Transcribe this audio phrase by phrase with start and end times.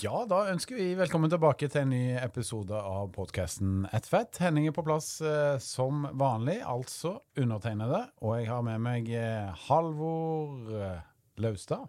[0.00, 4.38] Ja, da ønsker vi velkommen tilbake til en ny episode av podkasten Ett fett.
[4.40, 7.98] Henning er på plass eh, som vanlig, altså undertegnede.
[8.24, 11.04] Og jeg har med meg eh, Halvor eh,
[11.44, 11.84] Laustad.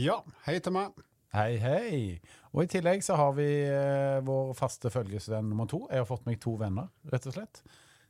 [0.00, 1.04] Ja, hei til meg.
[1.36, 2.00] Hei, hei.
[2.54, 5.84] Og i tillegg så har vi eh, vår faste følgesvenn nummer to.
[5.92, 7.60] Jeg har fått meg to venner, rett og slett.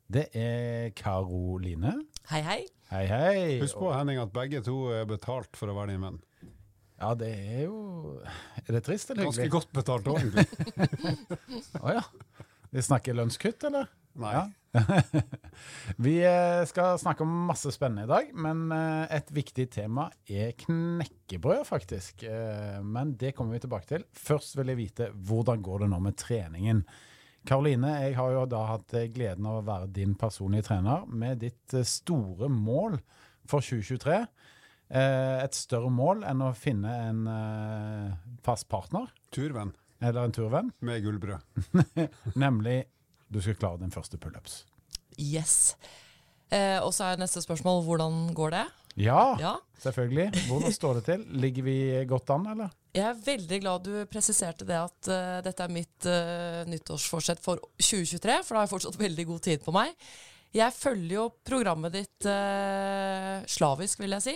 [0.06, 1.96] Det er Karoline.
[2.30, 2.60] Hei, hei.
[2.94, 3.38] Hei, hei.
[3.64, 6.22] Husk på Henning at begge to er betalt for å være din venn.
[7.00, 8.20] Ja, det er jo
[8.66, 9.54] Er det trist eller Ganske hyggelig?
[9.56, 10.46] godt betalt òg, egentlig.
[11.84, 12.02] Å ja.
[12.70, 13.88] Vi snakker lønnskutt, eller?
[14.20, 14.32] Nei.
[14.36, 14.44] Ja.
[16.04, 20.52] vi eh, skal snakke om masse spennende i dag, men eh, et viktig tema er
[20.60, 22.22] knekkebrød, faktisk.
[22.28, 24.04] Eh, Men det kommer vi tilbake til.
[24.14, 26.84] Først vil jeg vite hvordan går det nå med treningen.
[27.48, 31.78] Karoline, jeg har jo da hatt gleden av å være din personlige trener med ditt
[31.88, 32.98] store mål
[33.48, 34.18] for 2023.
[34.90, 38.14] Eh, Et større mål enn å finne en eh,
[38.46, 41.42] fast partner, Turvenn eller en turvenn, med gullbrød.
[42.40, 42.78] nemlig
[43.28, 44.62] du skal klare din første pullups.
[45.20, 45.76] Yes.
[46.50, 48.62] Eh, og så er neste spørsmål hvordan går det?
[48.98, 49.52] Ja, Ja.
[49.84, 50.30] selvfølgelig.
[50.48, 51.26] Hvordan står det til?
[51.38, 51.76] Ligger vi
[52.08, 52.72] godt an, eller?
[52.96, 57.60] Jeg er veldig glad du presiserte det at uh, dette er mitt uh, nyttårsforsett for
[57.78, 59.92] 2023, for da har jeg fortsatt veldig god tid på meg.
[60.56, 64.34] Jeg følger jo programmet ditt uh, slavisk, vil jeg si.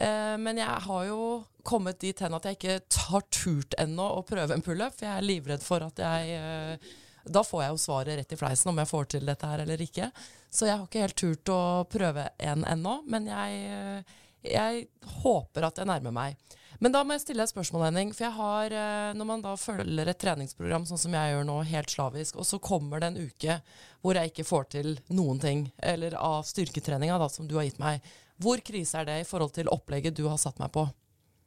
[0.00, 1.20] Eh, men jeg har jo
[1.66, 2.76] kommet dit hen at jeg ikke
[3.10, 6.92] har turt ennå å prøve en pullup, for jeg er livredd for at jeg eh,
[7.30, 9.82] Da får jeg jo svaret rett i fleisen om jeg får til dette her eller
[9.84, 10.08] ikke.
[10.48, 14.16] Så jeg har ikke helt turt å prøve en ennå, men jeg, eh,
[14.54, 14.86] jeg
[15.20, 16.56] håper at jeg nærmer meg.
[16.80, 18.14] Men da må jeg stille et spørsmål, Henning.
[18.16, 18.74] For jeg har,
[19.12, 22.56] når man da følger et treningsprogram sånn som jeg gjør nå, helt slavisk, og så
[22.56, 23.58] kommer det en uke
[24.00, 27.82] hvor jeg ikke får til noen ting, eller av styrketreninga da, som du har gitt
[27.84, 28.00] meg,
[28.40, 30.86] hvor krise er det i forhold til opplegget du har satt meg på?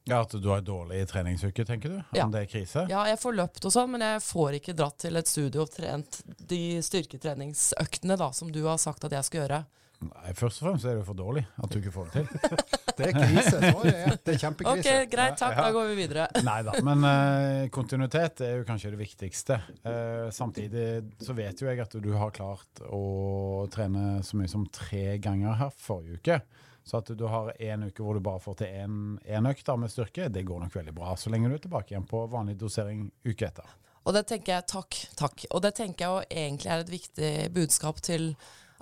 [0.04, 2.00] Ja, At du har dårlig treningsuke, tenker du?
[2.12, 2.26] Ja.
[2.28, 2.84] Det er krise?
[2.92, 5.72] Ja, jeg får løpt og sånn, men jeg får ikke dratt til et studio og
[5.72, 6.20] trent
[6.52, 9.62] de styrketreningsøktene da, som du har sagt at jeg skal gjøre.
[10.04, 12.58] Nei, Først og fremst er det for dårlig at du ikke får det til.
[12.94, 13.58] Det er krise.
[13.58, 16.28] Det er det er Ok, greit, takk, da går vi videre.
[16.46, 19.58] Nei da, men uh, kontinuitet er jo kanskje det viktigste.
[19.82, 20.86] Uh, samtidig
[21.24, 25.58] så vet jo jeg at du har klart å trene så mye som tre ganger
[25.64, 26.38] her forrige uke.
[26.84, 30.28] Så at du har en uke hvor du bare får til én økt med styrke,
[30.30, 31.16] det går nok veldig bra.
[31.16, 33.78] Så lenge du er tilbake igjen på vanlig dosering uke etter.
[34.04, 35.46] Og det tenker jeg, takk, takk.
[35.56, 38.34] Og det tenker jeg jo egentlig er et viktig budskap til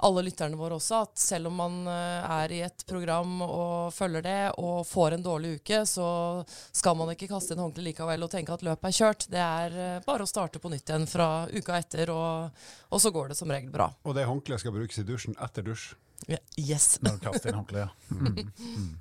[0.01, 4.25] alle lytterne våre også, at selv om man eh, er i et program og følger
[4.25, 6.07] det, og får en dårlig uke, så
[6.47, 9.27] skal man ikke kaste inn håndkleet likevel og tenke at løpet er kjørt.
[9.29, 13.13] Det er eh, bare å starte på nytt igjen fra uka etter, og, og så
[13.13, 13.91] går det som regel bra.
[14.01, 15.91] Og det håndkleet skal brukes i dusjen etter dusj.
[16.29, 16.99] Ja, Yes.
[17.01, 17.89] Når du kaster inn håndkleet.
[18.09, 18.15] ja.
[18.15, 18.51] Mm.
[18.59, 18.91] Mm.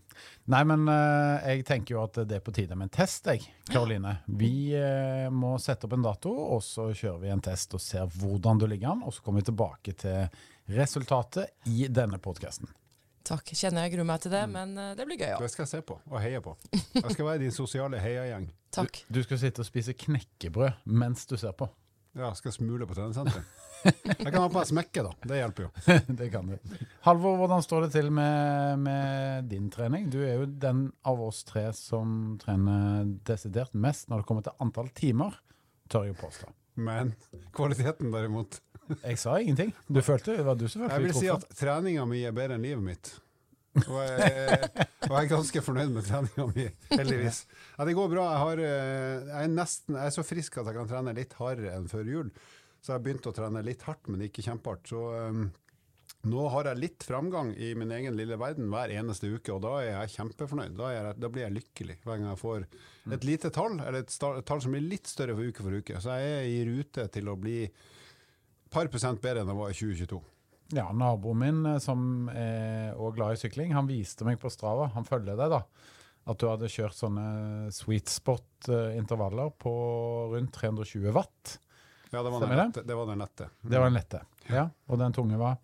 [0.50, 3.44] Nei, men uh, jeg tenker jo at det er på tide med en test, jeg,
[3.70, 4.16] Karoline.
[4.40, 8.10] Vi uh, må sette opp en dato, og så kjører vi en test og ser
[8.18, 9.04] hvordan du ligger an.
[9.06, 10.26] Og så kommer vi tilbake til
[10.74, 12.70] resultatet i denne podkasten.
[13.30, 13.52] Takk.
[13.54, 15.44] Kjenner jeg gruer meg til det, men uh, det blir gøy òg.
[15.44, 16.56] Det skal jeg se på og heie på.
[16.72, 18.48] Jeg skal være din sosiale heiagjeng.
[18.74, 19.04] Takk.
[19.12, 21.68] Du skal sitte og spise knekkebrød mens du ser på.
[22.18, 23.46] Ja, skal smule på treningssenteret.
[24.20, 25.12] Jeg kan ha på meg smekke, da.
[25.32, 25.70] Det hjelper jo.
[26.20, 26.78] det kan du.
[27.06, 30.08] Halvor, hvordan står det til med, med din trening?
[30.12, 34.56] Du er jo den av oss tre som trener desidert mest når det kommer til
[34.64, 35.38] antall timer,
[35.90, 36.50] tør jeg påstå.
[36.80, 37.14] Men
[37.56, 38.60] kvaliteten, derimot
[39.06, 39.72] Jeg sa ingenting.
[39.88, 42.58] Du følte det var du som følte Jeg vil si at treninga mi er bedre
[42.58, 43.12] enn livet mitt.
[43.80, 44.70] Og jeg,
[45.06, 47.44] og jeg er ganske fornøyd med treninga mi, heldigvis.
[47.76, 48.24] Ja, det går bra.
[48.32, 51.36] Jeg, har, eh, jeg, er nesten, jeg er så frisk at jeg kan trene litt
[51.38, 52.32] hardere enn før jul.
[52.80, 54.88] Så jeg har begynt å trene litt hardt, men ikke kjempehardt.
[54.88, 55.44] Så um,
[56.28, 59.76] nå har jeg litt framgang i min egen lille verden hver eneste uke, og da
[59.80, 60.74] er jeg kjempefornøyd.
[60.76, 62.66] Da, er jeg, da blir jeg lykkelig hver gang jeg får
[63.16, 66.02] et lite tall, eller et, et tall som blir litt større for uke for uke.
[66.02, 69.72] Så jeg er i rute til å bli et par prosent bedre enn jeg var
[69.72, 70.20] i 2022.
[70.76, 75.08] Ja, naboen min eh, som er glad i sykling, han viste meg på Strava, han
[75.08, 75.64] følger deg da,
[76.30, 79.72] at du hadde kjørt sånne sweet spot-intervaller på
[80.36, 81.56] rundt 320 watt.
[82.10, 82.82] Ja, det var Stemmer den lette.
[82.86, 83.50] Det var den lette.
[83.62, 84.22] Det var den lette.
[84.50, 85.58] Ja, og den tunge var?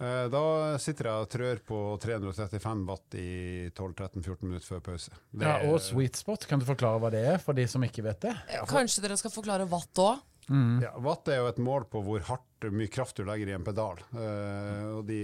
[0.00, 0.42] Eh, Da
[0.80, 3.28] sitter jeg og trør på 335 watt i
[3.76, 5.12] 12-13-14 minutter før pause.
[5.30, 8.04] Det Ja, og sweet spot, kan du forklare hva det er for de som ikke
[8.06, 8.34] vet det?
[8.68, 10.26] Kanskje dere skal forklare watt òg?
[10.50, 13.62] Ja, watt er jo et mål på hvor hardt mye kraft du legger i en
[13.64, 14.00] pedal.
[14.10, 15.20] Uh, og de,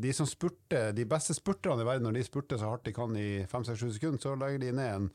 [0.00, 3.12] de som spurter, de beste spurterne i verden, når de spurter så hardt de kan
[3.18, 5.10] i 5-6-7 sekunder, så legger de ned en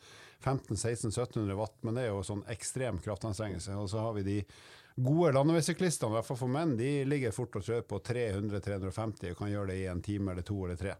[0.46, 3.74] 1500-1600-1700 watt, men det er jo sånn ekstrem kraftanstrengelse.
[3.80, 4.38] Og så har vi de
[4.96, 9.40] gode landeveissyklistene, i hvert fall for menn, de ligger fort og trør på 300-350 og
[9.42, 10.96] kan gjøre det i en time eller to eller tre.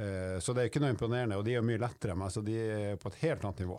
[0.00, 2.56] Eh, så det er ikke noe imponerende, og de er mye lettere, men altså, de
[2.56, 3.76] er på et helt annet nivå.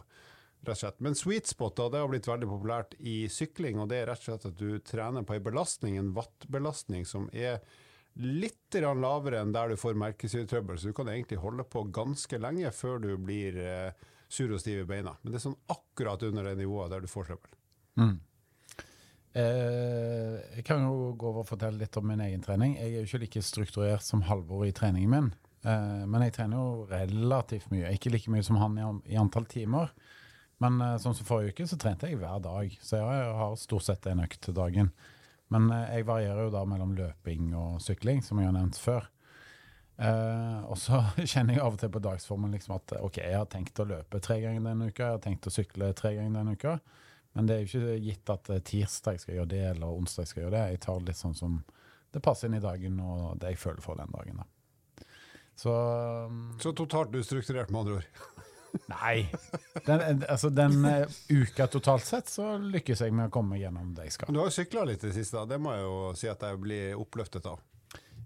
[0.59, 1.01] Rett og slett.
[1.01, 4.21] Men sweet spot da, det har blitt veldig populært i sykling, og det er rett
[4.21, 7.61] og slett at du trener på en belastning, en wattbelastning, som er
[8.19, 12.69] litt lavere enn der du får merkesyretrøbbel, så du kan egentlig holde på ganske lenge
[12.75, 15.15] før du blir eh, sur og stiv i beina.
[15.23, 17.55] Men det er sånn akkurat under det nivået der du får trøbbel.
[19.37, 22.77] Eh, jeg kan jo gå over og fortelle litt om min egen trening.
[22.79, 25.29] Jeg er jo ikke like strukturert som Halvor i treningen min.
[25.61, 27.93] Eh, men jeg trener jo relativt mye.
[27.93, 29.93] Ikke like mye som han i, antall timer.
[30.63, 32.73] Men eh, sånn som forrige uke, så trente jeg hver dag.
[32.81, 34.91] Så jeg har stort sett en økt til dagen.
[35.53, 39.07] Men jeg varierer jo da mellom løping og sykling, som jeg har nevnt før.
[40.69, 40.99] Og så
[41.31, 44.21] kjenner jeg av og til på dagsformen liksom at ok, jeg har tenkt å løpe
[44.21, 46.75] tre ganger denne uka, jeg har tenkt å sykle tre ganger denne uka.
[47.37, 50.45] Men det er jo ikke gitt at eh, tirsdag skal gjøre det, eller onsdag skal
[50.45, 50.63] gjøre det.
[50.73, 51.59] Jeg tar litt sånn som
[52.09, 54.41] det passer inn i dagen, og det jeg føler for den dagen.
[54.41, 55.05] da.
[55.59, 55.73] Så
[56.25, 58.07] um, Så totalt ustrukturert, med andre ord.
[58.93, 59.27] Nei.
[59.85, 64.09] Den, altså, den eh, uka totalt sett så lykkes jeg med å komme gjennom det
[64.09, 64.33] jeg skal.
[64.33, 66.61] Du har jo sykla litt i det siste, det må jeg jo si at jeg
[66.61, 67.61] blir oppløftet av.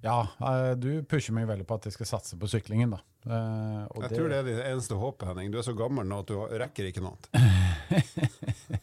[0.03, 3.01] Ja, eh, du pusher meg veldig på at jeg skal satse på syklingen, da.
[3.23, 5.51] Eh, og Jeg tror det er ditt eneste håp, Henning.
[5.51, 8.82] Du er så gammel nå at du rekker ikke noe annet.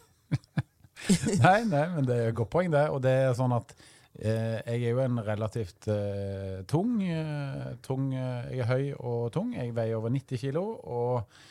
[1.45, 2.83] Nei, nei, men det er et godt poeng, det.
[2.93, 3.73] Og det er sånn at
[4.19, 9.31] eh, jeg er jo en relativt eh, tung, eh, tung eh, Jeg er høy og
[9.35, 9.55] tung.
[9.57, 10.65] Jeg veier over 90 kilo.
[10.83, 11.41] Og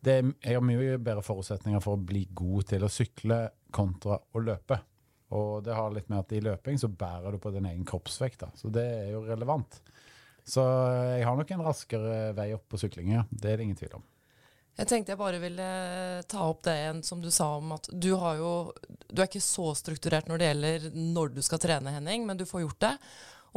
[0.00, 3.42] det jeg har mye bedre forutsetninger for å bli god til å sykle
[3.74, 4.80] kontra å løpe.
[5.36, 8.40] Og det har litt med at i løping så bærer du på din egen kroppsvekt,
[8.42, 8.48] da.
[8.58, 9.78] Så det er jo relevant.
[10.46, 10.64] Så
[11.14, 13.26] jeg har nok en raskere vei opp på sykling, ja.
[13.30, 14.06] Det er det ingen tvil om.
[14.78, 15.66] Jeg tenkte jeg bare ville
[16.30, 18.52] ta opp det igjen som du sa om at du har jo
[19.10, 22.46] Du er ikke så strukturert når det gjelder når du skal trene, Henning, men du
[22.46, 22.94] får gjort det.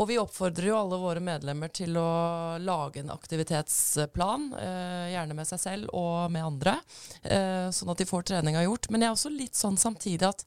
[0.01, 5.45] Og vi oppfordrer jo alle våre medlemmer til å lage en aktivitetsplan, eh, gjerne med
[5.45, 6.80] seg selv og med andre,
[7.21, 8.89] eh, sånn at de får treninga gjort.
[8.89, 10.44] Men jeg er også litt sånn samtidig at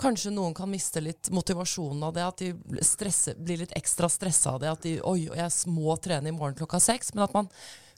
[0.00, 2.52] kanskje noen kan miste litt motivasjonen av det, at de
[2.84, 6.56] stresser, blir litt ekstra stressa av det, at de oi, jeg må trene i morgen
[6.60, 7.48] klokka seks, men at man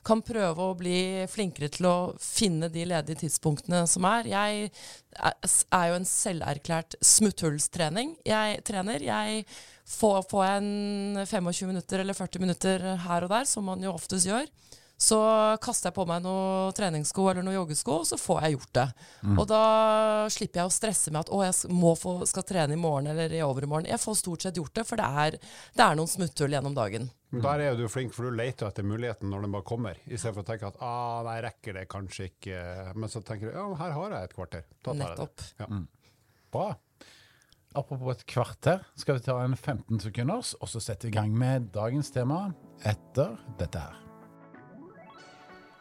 [0.05, 4.29] kan prøve å bli flinkere til å finne de ledige tidspunktene som er.
[4.31, 4.69] Jeg
[5.15, 8.17] er jo en selverklært smutthullstrening.
[8.27, 9.03] Jeg trener.
[9.05, 9.45] Jeg
[9.87, 14.29] får, får en 25 minutter eller 40 minutter her og der, som man jo oftest
[14.29, 14.47] gjør,
[15.03, 15.19] så
[15.63, 18.85] kaster jeg på meg noen treningssko eller noen joggesko, og så får jeg gjort det.
[19.33, 19.63] Og da
[20.31, 23.33] slipper jeg å stresse med at å, jeg må få, skal trene i morgen eller
[23.35, 23.89] i overmorgen.
[23.91, 25.37] Jeg får stort sett gjort det, for det er,
[25.75, 27.09] det er noen smutthull gjennom dagen.
[27.33, 30.19] Men Der er du flink, for du leter etter muligheten når den bare kommer, i
[30.21, 32.61] stedet for å tenke at ah, nei, rekker det kanskje ikke.
[32.93, 34.67] Men så tenker du ja, her har jeg et kvarter.
[34.79, 35.09] Ta tar jeg det.
[35.09, 35.47] Nettopp.
[35.59, 35.69] Ja.
[36.53, 36.69] Bra.
[37.73, 41.33] Apropos et kvarter, skal vi ta en 15 sekunders, og så setter vi i gang
[41.33, 42.45] med dagens tema
[42.85, 44.12] etter dette her.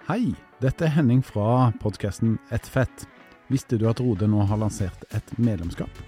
[0.08, 3.04] Hei, dette er Henning fra podkasten Et fett.
[3.46, 6.00] Visste du at Rode nå har lansert et medlemskap?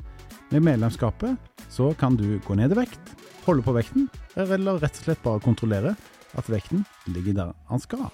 [0.50, 1.38] Med medlemskapet
[1.70, 3.12] så kan du gå ned i vekt,
[3.46, 5.94] holde på vekten, eller rett og slett bare kontrollere
[6.34, 6.82] at vekten
[7.14, 8.10] ligger der han skal.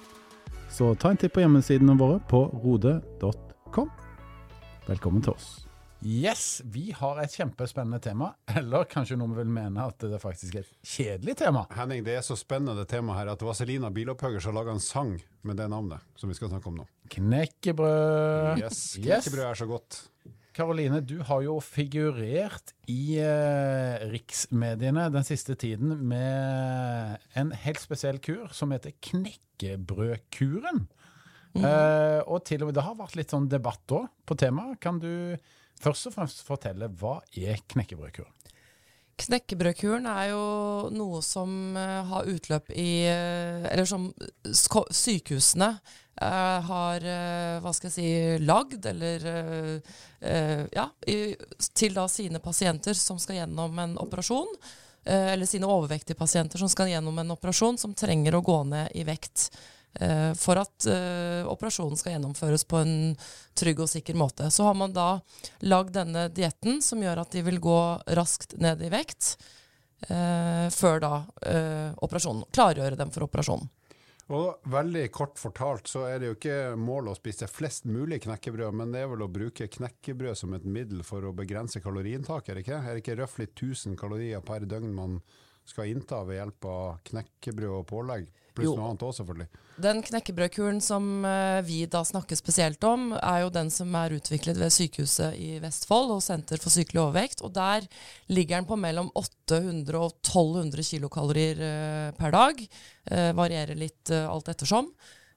[0.68, 3.88] Så ta en titt på hjemmesidene våre på rode.com.
[4.84, 5.69] Velkommen til oss.
[6.06, 8.30] Yes, vi har et kjempespennende tema.
[8.58, 11.66] Eller kanskje noen vil mene at det faktisk er et kjedelig tema.
[11.76, 15.60] Henning, det er så spennende tema her at Vazelina Bilopphøggers har laga en sang med
[15.60, 16.86] det navnet, som vi skal snakke om nå.
[17.12, 18.62] Knekkebrød.
[18.62, 19.26] Yes, Yes.
[19.26, 20.00] Knekkebrød er så godt.
[20.56, 28.18] Karoline, du har jo figurert i eh, riksmediene den siste tiden med en helt spesiell
[28.24, 30.86] kur som heter Knekkebrødkuren.
[31.54, 34.78] Eh, og til og med det har vært litt sånn debatt òg på temaet.
[34.82, 35.36] Kan du
[35.80, 38.34] først og fremst fortelle hva er knekkebrødkuren?
[39.20, 40.44] Knekkebrødkuren er jo
[40.96, 44.08] noe som eh, har utløp i eh, Eller som
[44.48, 47.04] sykehusene eh, har
[47.60, 49.26] hva skal jeg si lagd, eller
[50.20, 50.86] Ja,
[51.72, 54.48] til da sine pasienter som skal gjennom en operasjon.
[55.04, 59.04] eller sine overvektige pasienter som skal gjennom en operasjon, som trenger å gå ned i
[59.04, 59.48] vekt.
[60.00, 62.94] Eh, for at eh, operasjonen skal gjennomføres på en
[63.58, 64.50] trygg og sikker måte.
[64.50, 65.08] Så har man da
[65.66, 67.80] lagd denne dietten som gjør at de vil gå
[68.18, 69.34] raskt ned i vekt
[70.08, 71.12] eh, før da
[72.00, 72.46] operasjonen.
[72.54, 73.68] Klargjøre dem for operasjonen.
[74.30, 78.76] Og veldig kort fortalt så er det jo ikke målet å spise flest mulig knekkebrød,
[78.78, 82.60] men det er vel å bruke knekkebrød som et middel for å begrense kaloriinntaket, er
[82.60, 82.78] det ikke?
[82.78, 85.18] Er det ikke røftlig 1000 kalorier per døgn man
[85.70, 88.28] skal innta ved hjelp av knekkebrød og pålegg?
[88.54, 88.76] Pluss Jo.
[88.76, 89.46] noe annet òg, selvfølgelig.
[89.80, 94.58] Den knekkebrødkuren som eh, vi da snakker spesielt om, er jo den som er utviklet
[94.60, 97.44] ved sykehuset i Vestfold og Senter for sykelig overvekt.
[97.46, 97.86] Og der
[98.28, 102.60] ligger den på mellom 800 og 1200 kilokalorier eh, per dag.
[103.06, 104.90] Eh, varierer litt alt ettersom.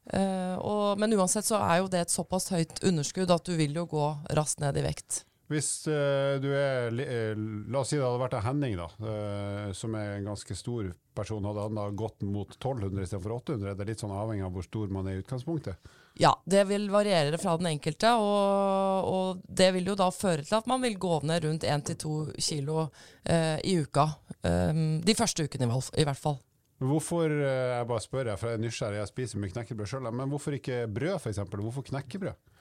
[0.04, 3.86] Og, men uansett så er jo det et såpass høyt underskudd at du vil jo
[3.88, 5.22] gå raskt ned i vekt.
[5.52, 7.34] Hvis eh, du er eh,
[7.72, 10.88] La oss si det hadde vært en Henning, da, eh, som er en ganske stor
[11.14, 11.44] person.
[11.46, 13.76] Hadde han da gått mot 1200 istedenfor 800?
[13.76, 15.92] Det Er litt sånn avhengig av hvor stor man er i utgangspunktet?
[16.22, 20.60] Ja, det vil variere fra den enkelte, og, og det vil jo da føre til
[20.60, 22.88] at man vil gå ned rundt 1-2 kilo
[23.26, 24.08] eh, i uka.
[24.46, 26.40] Um, de første ukene i, hvert fall.
[26.84, 30.32] Hvorfor jeg bare spør, jeg, for jeg er nysgjerrig, jeg spiser mye knekkebrød sjøl, men
[30.32, 31.42] hvorfor ikke brød, f.eks.?
[31.50, 32.53] Hvorfor knekkebrød?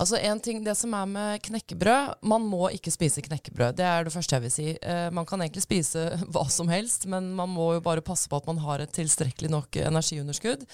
[0.00, 3.76] Altså en ting, Det som er med knekkebrød Man må ikke spise knekkebrød.
[3.78, 4.68] Det er det første jeg vil si.
[4.80, 8.40] Eh, man kan egentlig spise hva som helst, men man må jo bare passe på
[8.40, 10.66] at man har et tilstrekkelig nok energiunderskudd.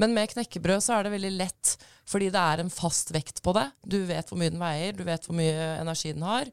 [0.00, 1.74] Men med knekkebrød så er det veldig lett,
[2.08, 3.68] fordi det er en fast vekt på det.
[3.84, 6.48] Du vet hvor mye den veier, du vet hvor mye energi den har.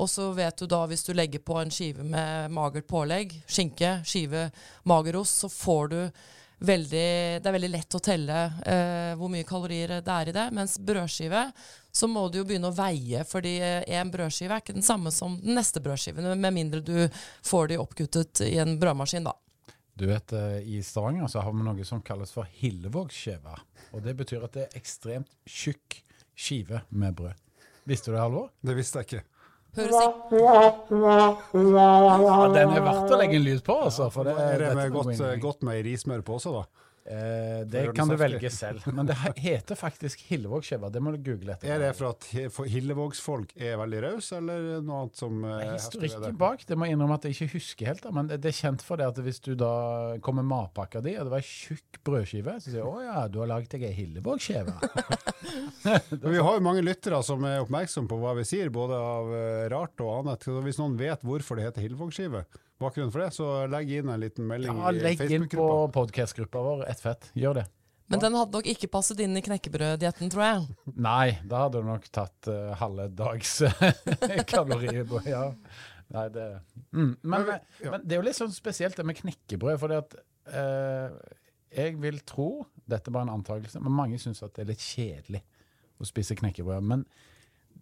[0.00, 3.98] Og så vet du da, hvis du legger på en skive med magert pålegg, skinke,
[4.08, 4.46] skive
[4.88, 5.98] magerost, så får du
[6.62, 7.06] veldig
[7.42, 10.48] Det er veldig lett å telle eh, hvor mye kalorier det er i det.
[10.54, 11.44] Mens brødskive,
[11.92, 15.36] så må du jo begynne å veie, fordi en brødskive er ikke den samme som
[15.42, 17.08] den neste brødskiven, med mindre du
[17.44, 19.36] får de oppkuttet i en brødmaskin, da.
[19.94, 23.58] Du vet, eh, I Stavanger så har vi noe som kalles for Hillevågskive.
[23.92, 26.00] Og det betyr at det er ekstremt tjukk
[26.34, 27.36] skive med brød.
[27.84, 28.48] Visste du det, Halvor?
[28.62, 29.24] Det visste jeg ikke.
[29.76, 29.94] Høres
[31.52, 34.08] Ja, den er verdt å legge en lyd på, altså.
[34.12, 36.64] For det, er det er med godt, i- godt meierismør på også, da?
[37.04, 38.84] Eh, det kan du velge selv.
[38.96, 40.90] Men det heter faktisk Hillevågskiva.
[40.92, 41.72] Det må du google etter.
[41.74, 42.28] Er det for at
[42.70, 46.32] Hillevågsfolk er veldig rause, eller noe annet som eh, Historikken det?
[46.38, 48.58] bak det må jeg innrømme at jeg ikke husker helt, da, men det det er
[48.58, 49.72] kjent for det at hvis du da
[50.24, 53.20] kommer med matpakka di, og det var ei tjukk brødskive, så sier du å ja,
[53.30, 54.74] du har lagd deg ei Hillevågskive'.
[56.32, 59.64] Vi har jo mange lyttere som er oppmerksomme på hva vi sier, både av eh,
[59.72, 60.44] rart og annet.
[60.46, 62.44] Så hvis noen vet hvorfor det heter Hillevågskive,
[62.82, 66.64] bakgrunnen for det, så legg inn en liten melding Ja, i legg inn på podkast-gruppa
[66.66, 67.30] vår, ett fett.
[67.38, 67.68] Gjør det.
[68.12, 70.64] Men den hadde nok ikke passet inn i knekkebrøddietten, tror jeg.
[71.00, 73.62] Nei, da hadde du nok tatt uh, halve dags
[74.52, 75.46] kalorier på Ja.
[76.12, 76.46] Nei, det
[76.90, 77.12] mm.
[77.22, 77.46] men, Men
[77.80, 77.92] ja.
[77.94, 80.16] men det er jo litt sånn spesielt det med knekkebrød, fordi at
[80.52, 81.14] eh,
[81.72, 84.84] jeg vil tro, dette er bare en antakelse, men mange syns at det er litt
[84.84, 85.40] kjedelig
[85.96, 86.84] å spise knekkebrød.
[86.84, 87.06] Men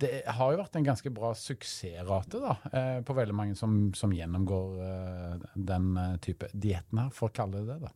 [0.01, 4.13] det har jo vært en ganske bra suksessrate da, eh, på veldig mange som, som
[4.15, 7.89] gjennomgår eh, den eh, type dietten her, for å kalle det det.
[7.89, 7.93] da.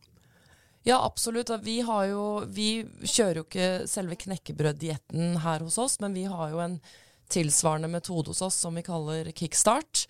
[0.85, 1.49] Ja, absolutt.
[1.65, 2.69] Vi, jo, vi
[3.01, 6.77] kjører jo ikke selve knekkebrøddietten her hos oss, men vi har jo en
[7.33, 10.05] tilsvarende metode hos oss som vi kaller kickstart.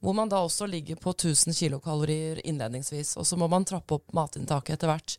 [0.00, 3.18] Hvor man da også ligger på 1000 kilokalorier innledningsvis.
[3.20, 5.18] Og så må man trappe opp matinntaket etter hvert.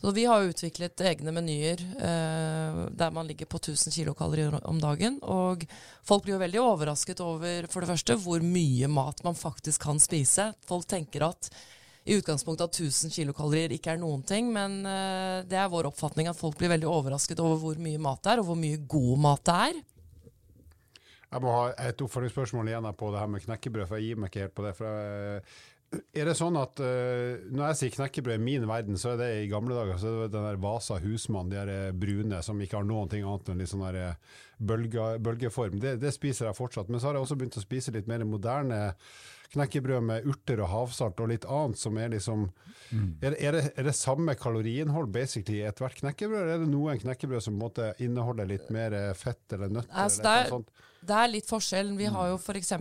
[0.00, 5.20] Så vi har utviklet egne menyer eh, der man ligger på 1000 kilokalorier om dagen.
[5.22, 5.64] Og
[6.04, 10.02] folk blir jo veldig overrasket over for det første hvor mye mat man faktisk kan
[10.02, 10.50] spise.
[10.68, 11.48] Folk tenker at
[12.04, 16.28] i utgangspunktet at 1000 kilokalorier ikke er noen ting, men eh, det er vår oppfatning
[16.28, 19.22] at folk blir veldig overrasket over hvor mye mat det er, og hvor mye god
[19.24, 19.82] mat det er.
[21.34, 24.30] Jeg må ha et oppfølgingsspørsmål igjen på det her med knekkebrød, for jeg gir meg
[24.30, 24.74] ikke helt på det.
[24.78, 25.40] For jeg,
[26.14, 29.28] er det sånn at uh, når jeg sier knekkebrød i min verden, så er det
[29.44, 32.60] i gamle dager så er det den der Vasa husmann, de der eh, brune som
[32.64, 35.78] ikke har noen ting annet enn litt sånn der eh, bølge, bølgeform.
[35.82, 36.88] Det, det spiser jeg fortsatt.
[36.90, 38.94] Men så har jeg også begynt å spise litt mer moderne
[39.54, 42.46] knekkebrød med urter og havsalt og litt annet som er liksom
[42.94, 46.70] er, det- er, det, er det samme kaloriinnhold basically i ethvert knekkebrød, eller er det
[46.72, 49.94] noen knekkebrød som på en måte inneholder litt mer fett eller nøtter?
[49.94, 50.74] Altså, eller noe er- sånt?
[51.04, 51.92] Det er litt forskjell.
[51.98, 52.72] Vi har jo f.eks.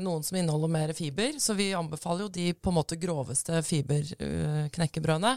[0.00, 5.36] noen som inneholder mer fiber, så vi anbefaler jo de på en måte groveste fiberknekkebrødene.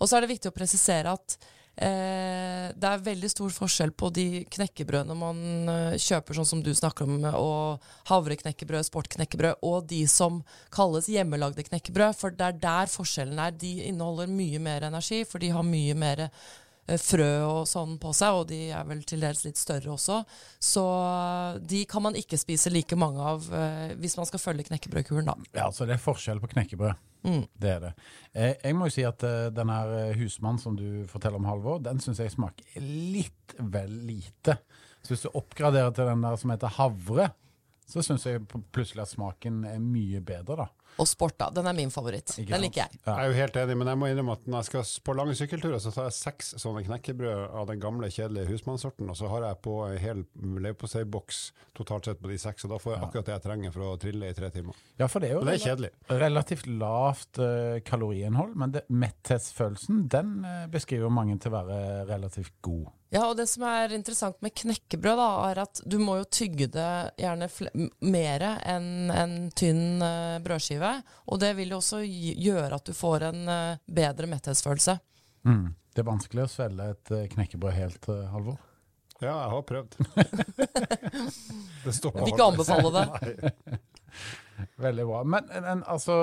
[0.00, 1.36] Og så er det viktig å presisere at
[1.76, 6.72] eh, det er veldig stor forskjell på de knekkebrødene man eh, kjøper, sånn som du
[6.76, 10.40] snakker om, og havreknekkebrød, sportknekkebrød, og de som
[10.72, 12.16] kalles hjemmelagde knekkebrød.
[12.16, 13.56] For det er der forskjellen er.
[13.56, 16.50] De inneholder mye mer energi, for de har mye mer eh,
[17.00, 20.22] frø og sånn på seg, og de er vel til dels litt større også.
[20.62, 20.84] Så
[21.60, 25.36] de kan man ikke spise like mange av eh, hvis man skal følge knekkebrødkuren, da.
[25.52, 26.98] Ja, altså det er forskjell på knekkebrød.
[27.22, 27.44] Mm.
[27.52, 27.92] Det er det.
[28.32, 31.48] Eh, jeg må jo si at eh, den her eh, husmann som du forteller om,
[31.50, 34.56] Halvor, den syns jeg smaker litt vel lite.
[35.04, 37.30] Så hvis du oppgraderer til den der som heter havre,
[37.90, 40.79] så syns jeg plutselig at smaken er mye bedre, da.
[41.00, 41.48] Og sport, da.
[41.54, 42.34] Den er min favoritt.
[42.40, 43.00] Ikke Den liker jeg.
[43.06, 43.14] Ja.
[43.14, 45.36] Jeg er jo helt enig, men jeg må innrømme at når jeg skal på lange
[45.38, 49.46] sykkelturer, så tar jeg seks sånne knekkebrød av den gamle, kjedelige husmannssorten, og så har
[49.48, 50.22] jeg på en hel
[50.66, 51.40] leverposteiboks
[51.78, 53.96] totalt sett på de seks, og da får jeg akkurat det jeg trenger for å
[54.00, 54.78] trille i tre timer.
[55.00, 55.92] Ja, for det er jo det er kjedelig.
[56.20, 62.56] relativt lavt eh, kaloriinnhold, men det, metthetsfølelsen den eh, beskriver mange til å være relativt
[62.66, 62.88] god.
[63.10, 66.68] Ja, og det som er interessant med knekkebrød, da, er at du må jo tygge
[66.70, 67.48] det gjerne
[68.06, 70.92] mer enn en tynn uh, brødskive.
[71.26, 74.94] Og det vil jo også gjøre at du får en uh, bedre metthetsfølelse.
[75.42, 75.72] Mm.
[75.90, 78.60] Det er vanskelig å svelge et uh, knekkebrød helt, uh, Halvor.
[79.18, 79.98] Ja, jeg har prøvd.
[81.84, 83.56] det står vil ikke anbefale det.
[84.86, 85.24] Veldig bra.
[85.34, 86.14] Men, men altså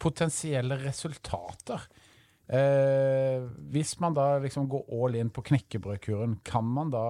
[0.00, 1.84] Potensielle resultater.
[2.50, 7.02] Eh, hvis man da liksom går all in på knekkebrødkuren, kan man da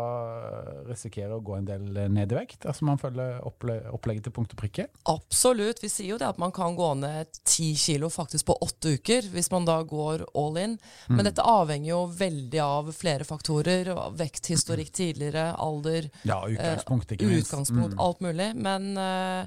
[0.88, 2.66] risikere å gå en del ned i vekt?
[2.68, 4.86] Altså man følger opple opplegget til punkt og prikke?
[5.08, 5.80] Absolutt.
[5.80, 9.30] Vi sier jo det at man kan gå ned ti kilo faktisk på åtte uker,
[9.32, 10.76] hvis man da går all in.
[11.08, 13.94] Men dette avhenger jo veldig av flere faktorer.
[14.20, 17.48] Vekthistorikk tidligere, alder, Ja, utgangspunkt, ikke minst.
[17.48, 18.00] utgangspunkt, Mm.
[18.00, 18.54] alt mulig.
[18.56, 19.46] Men, eh,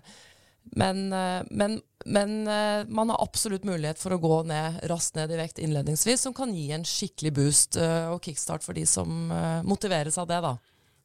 [0.75, 5.31] men, eh, men, men eh, man har absolutt mulighet for å gå ned, raskt ned
[5.31, 9.31] i vekt innledningsvis, som kan gi en skikkelig boost eh, og kickstart for de som
[9.31, 10.41] eh, motiveres av det.
[10.43, 10.57] da.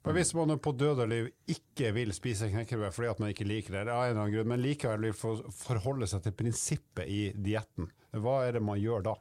[0.06, 3.48] Men hvis man på død og liv ikke vil spise knekkebrød fordi at man ikke
[3.48, 7.10] liker det, det er en eller annen grunn, men likevel vil forholde seg til prinsippet
[7.12, 9.16] i dietten, hva er det man gjør da?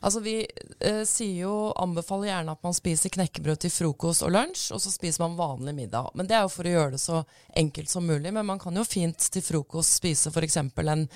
[0.00, 0.34] Altså Vi
[0.80, 4.92] eh, sier jo, anbefaler gjerne at man spiser knekkebrød til frokost og lunsj, og så
[4.92, 6.10] spiser man vanlig middag.
[6.14, 7.22] Men Det er jo for å gjøre det så
[7.56, 8.32] enkelt som mulig.
[8.32, 10.58] Men man kan jo fint til frokost spise f.eks.
[10.60, 11.06] en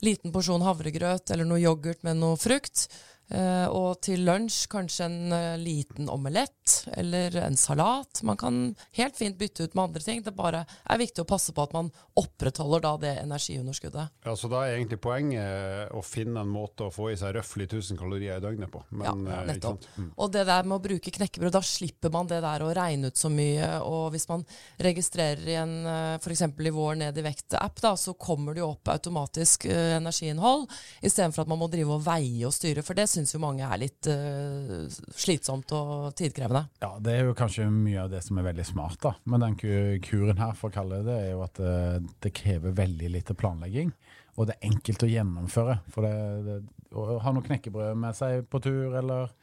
[0.00, 2.88] liten porsjon havregrøt eller noe yoghurt med noe frukt.
[3.30, 8.22] Eh, og til lunsj kanskje en eh, liten omelett eller en salat.
[8.26, 8.60] Man kan
[8.98, 10.22] helt fint bytte ut med andre ting.
[10.26, 14.16] Det bare er viktig å passe på at man opprettholder da det energiunderskuddet.
[14.26, 17.68] Ja, så Da er egentlig poenget å finne en måte å få i seg røftlig
[17.70, 18.82] 1000 kalorier i døgnet på.
[18.90, 19.86] Men, Ja, eh, nettopp.
[19.96, 20.10] Mm.
[20.16, 23.16] Og det der med å bruke knekkebrød, da slipper man det der å regne ut
[23.16, 23.70] så mye.
[23.86, 24.44] Og hvis man
[24.78, 25.76] registrerer i en
[26.18, 26.42] f.eks.
[26.42, 30.66] i vår Ned i vekt-app, da, så kommer det jo opp automatisk eh, energiinnhold,
[31.02, 32.84] istedenfor at man må drive og veie og styre.
[32.86, 36.64] For det syns jo mange er litt uh, slitsomt og tidkrevende.
[36.82, 39.58] Ja, det er jo kanskje mye av det som er veldig smart da, med den
[40.04, 43.36] kuren her, for å kalle det det, er jo at det, det krever veldig lite
[43.38, 43.92] planlegging,
[44.36, 45.80] og det er enkelt å gjennomføre.
[45.92, 46.14] For det,
[46.46, 46.60] det,
[46.96, 49.34] å ha noe knekkebrød med seg på tur, eller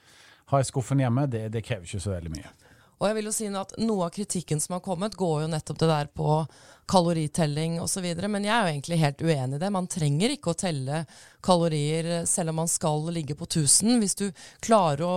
[0.51, 2.53] ha i skuffen hjemme, det, det krever ikke så veldig mye.
[2.97, 5.83] Og jeg vil jo si at Noe av kritikken som har kommet, går jo nettopp
[5.83, 6.41] det der på
[6.87, 8.05] kaloritelling osv.
[8.31, 9.69] Men jeg er jo egentlig helt uenig i det.
[9.75, 11.01] Man trenger ikke å telle
[11.43, 13.99] kalorier selv om man skal ligge på 1000.
[14.01, 14.25] Hvis du
[14.63, 15.13] klarer å,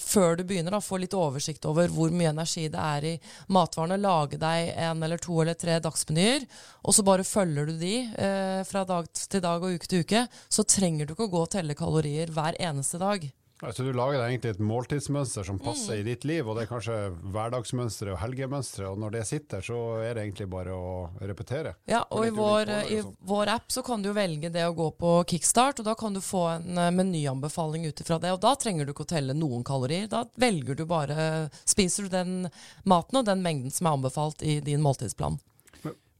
[0.00, 3.14] før du begynner, da, få litt oversikt over hvor mye energi det er i
[3.52, 6.48] matvarene, lage deg en eller to eller tre dagsmenyer,
[6.82, 10.26] og så bare følger du de eh, fra dag til dag og uke til uke,
[10.48, 13.28] så trenger du ikke å gå og telle kalorier hver eneste dag.
[13.62, 15.64] Altså, du lager deg egentlig et måltidsmønster som Mm.
[15.64, 16.96] passer i ditt liv, og det er kanskje
[17.32, 21.74] hverdagsmønsteret og helgemønsteret, og når det sitter, så er det egentlig bare å repetere.
[21.86, 23.14] Ja, og i vår, og i sånn.
[23.24, 26.20] vår app så kan du velge det å gå på kickstart, og da kan du
[26.20, 28.32] få en eh, menyanbefaling ut ifra det.
[28.34, 30.08] Og da trenger du ikke å telle noen kalorier.
[30.08, 32.50] Da velger du bare Spiser du den
[32.84, 35.38] maten og den mengden som er anbefalt i din måltidsplan.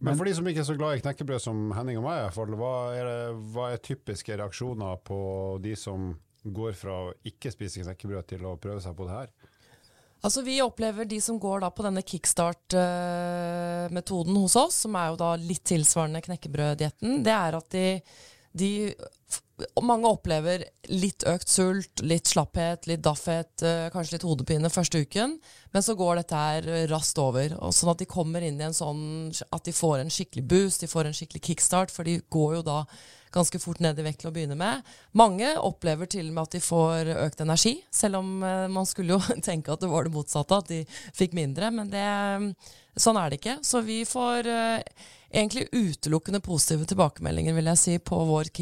[0.00, 2.74] Men for de som ikke er så glad i knekkebrød som Henning og meg, hva
[2.92, 5.18] er, det, hva er typiske reaksjoner på
[5.64, 6.10] de som
[6.44, 9.28] går fra å ikke spise knekkebrød til å prøve seg på det her?
[10.24, 15.16] Altså Vi opplever de som går da på denne kickstart-metoden hos oss, som er jo
[15.20, 18.00] da litt tilsvarende knekkebrøddietten, det er at de,
[18.56, 18.94] de
[19.86, 25.36] Mange opplever litt økt sult, litt slapphet, litt daffhet, eh, kanskje litt hodepine første uken.
[25.70, 27.54] Men så går dette her raskt over.
[27.70, 30.90] Sånn at de kommer inn i en sånn At de får en skikkelig boost, de
[30.90, 31.94] får en skikkelig kickstart.
[31.94, 32.84] For de går jo da
[33.34, 34.84] ganske fort ned i vekt til å begynne med.
[35.18, 39.16] Mange opplever til og med at de får økt energi, selv om eh, man skulle
[39.16, 40.82] jo tenke at det var det motsatte, at de
[41.16, 41.70] fikk mindre.
[41.74, 42.06] Men det,
[43.00, 43.58] sånn er det ikke.
[43.66, 48.52] Så vi får eh, egentlig utelukkende positive tilbakemeldinger, vil jeg si, på vår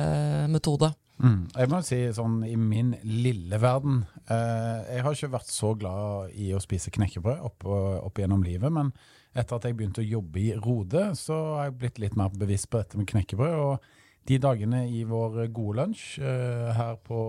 [0.00, 0.92] kickstart-metode.
[1.20, 1.48] Mm.
[1.52, 6.30] Jeg må si sånn i min lille verden eh, Jeg har ikke vært så glad
[6.32, 8.88] i å spise knekkebrød opp, opp gjennom livet, men
[9.36, 12.70] etter at jeg begynte å jobbe i Rode, så har jeg blitt litt mer bevisst
[12.72, 13.52] på dette med knekkebrød.
[13.52, 17.20] Og de dagene i vår gode lunsj eh, her på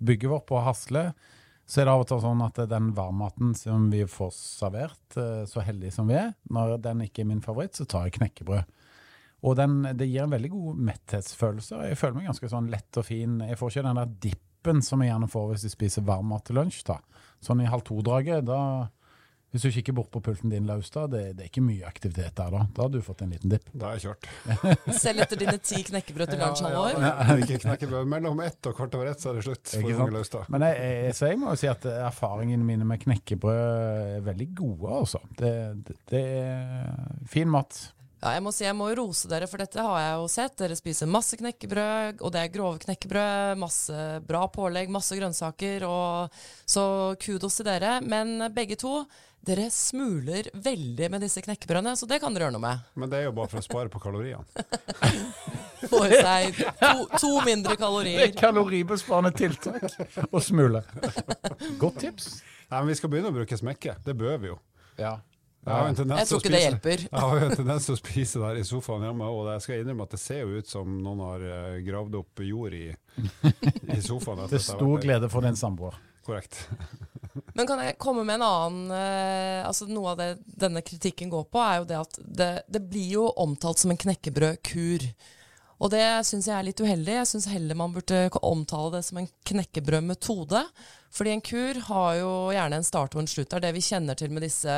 [0.00, 1.10] bygget vårt på Hasle,
[1.68, 5.44] så er det av og til sånn at den varmmaten som vi får servert, eh,
[5.48, 8.64] så heldige som vi er, når den ikke er min favoritt, så tar jeg knekkebrød.
[9.44, 11.84] Og den, det gir en veldig god metthetsfølelse.
[11.90, 13.38] Jeg føler meg ganske sånn lett og fin.
[13.44, 16.46] Jeg får ikke den der dippen som jeg gjerne får hvis jeg spiser varm mat
[16.48, 16.80] til lunsj.
[16.88, 17.00] da.
[17.44, 18.60] Sånn i halv to-draget, da
[19.54, 22.48] Hvis du kikker bort på pulten din, Laustad, det, det er ikke mye aktivitet der
[22.50, 22.62] da.
[22.74, 23.68] Da har du fått en liten dipp.
[23.70, 24.26] Da er jeg kjørt.
[25.04, 26.96] Selv etter dine ti knekkebrød til lunsj, halvår?
[26.96, 28.08] Ja, ja, ikke knekkebrød.
[28.10, 29.76] Mellom ett og kvart over ett så er det slutt.
[29.76, 30.48] For unge Laustad.
[30.50, 33.60] Men jeg, jeg, så jeg må jo si at erfaringene mine med knekkebrød
[34.16, 35.22] er veldig gode, altså.
[35.38, 35.52] Det,
[35.86, 37.78] det, det er fin mat.
[38.24, 40.54] Ja, jeg må si jeg må rose dere, for dette har jeg jo sett.
[40.56, 43.58] Dere spiser masse knekkebrød, og det er grove knekkebrød.
[43.60, 45.84] Masse bra pålegg, masse grønnsaker.
[45.84, 46.84] Og, så
[47.20, 47.98] kudos til dere.
[48.00, 49.02] Men begge to,
[49.44, 52.86] dere smuler veldig med disse knekkebrødene, så det kan dere gjøre noe med.
[52.96, 54.64] Men det er jo bare for å spare på kaloriene.
[55.92, 58.34] Få i seg to, to mindre Det er kalorier.
[58.40, 59.84] kaloribesparende tiltak
[60.32, 60.80] å smule.
[61.82, 62.38] Godt tips.
[62.70, 63.98] Nei, men vi skal begynne å bruke smekke.
[64.08, 64.58] Det bør vi jo.
[64.96, 65.18] Ja.
[65.64, 67.04] Jeg har en tendens Jeg til å tror ikke det hjelper.
[67.06, 70.04] Jeg har en tendens til å spise der i sofaen hjemme, og jeg skal innrømme
[70.04, 74.44] at det ser jo ut som noen har eh, gravd opp jord i, i sofaen.
[74.52, 75.96] Til stor glede for din samboer.
[76.24, 76.66] Korrekt.
[77.56, 81.48] Men kan jeg komme med en annen eh, altså Noe av det denne kritikken går
[81.50, 85.08] på, er jo det at det, det blir jo omtalt som en knekkebrødkur.
[85.84, 87.18] Og det syns jeg er litt uheldig.
[87.18, 90.62] Jeg syns heller man burde omtale det som en knekkebrødmetode.
[91.12, 93.50] Fordi en kur har jo gjerne en start og en slutt.
[93.52, 94.72] Det er det vi kjenner til med disse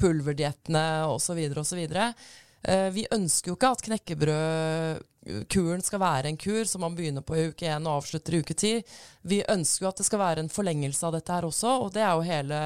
[0.00, 1.38] pulverdiettene osv.
[1.62, 1.80] osv.
[1.94, 7.38] Eh, Vi ønsker jo ikke at knekkebrødkuren skal være en kur som man begynner på
[7.38, 8.74] i uke én og avslutter i uke ti.
[9.22, 12.02] Vi ønsker jo at det skal være en forlengelse av dette her også, og det
[12.02, 12.58] er jo hele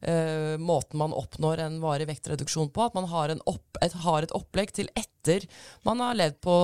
[0.00, 2.86] eh, måten man oppnår en varig vektreduksjon på.
[2.86, 5.44] At man har, opp, et, har et opplegg til etter
[5.84, 6.56] man har levd på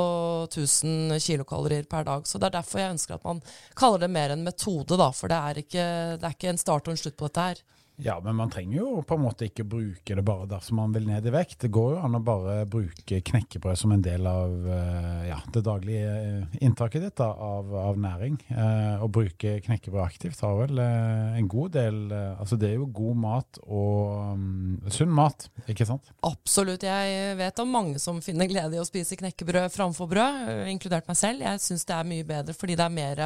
[0.49, 2.27] 1000 kilokalorier per dag.
[2.29, 3.43] Så det er derfor jeg ønsker at man
[3.79, 5.11] kaller det mer en metode, da.
[5.13, 5.87] For det er ikke,
[6.19, 7.65] det er ikke en start og en slutt på dette her.
[7.97, 11.07] Ja, men man trenger jo på en måte ikke bruke det bare dersom man vil
[11.07, 11.61] ned i vekt.
[11.63, 15.63] Det går jo an å bare bruke knekkebrød som en del av eh, ja, det
[15.63, 18.41] daglige eh, inntaket ditt da, av, av næring.
[18.51, 22.89] Eh, å bruke knekkebrød aktivt har vel eh, en god del Altså det er jo
[22.95, 26.11] god mat og um, sunn mat, ikke sant?
[26.27, 26.85] Absolutt.
[26.87, 31.19] Jeg vet om mange som finner glede i å spise knekkebrød framfor brød, inkludert meg
[31.19, 31.45] selv.
[31.47, 33.25] Jeg syns det er mye bedre fordi det er mer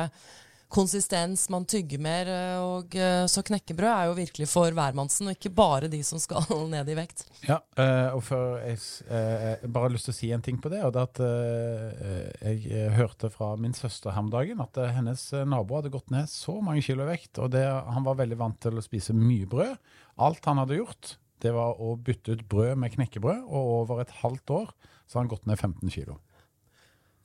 [0.69, 2.29] konsistens, man tygger mer.
[2.29, 6.19] øh, Og øh, så knekkebrød er jo virkelig for hvermannsen, og ikke bare de som
[6.23, 7.25] skal ned i vekt.
[7.49, 8.79] Ja, eh, og for jeg,
[9.09, 10.83] eh, jeg bare har lyst til å si en ting på det.
[10.85, 14.93] og det at eh, Jeg eh, hørte fra min søster her om dagen at eh,
[14.97, 17.39] hennes eh, nabo hadde gått ned så mange kilo vekt.
[17.39, 19.77] og det, Han var veldig vant til å spise mye brød.
[20.19, 24.11] Alt han hadde gjort, det var å bytte ut brød med knekkebrød, og over et
[24.23, 24.73] halvt år
[25.07, 26.19] så har han gått ned 15 kilo.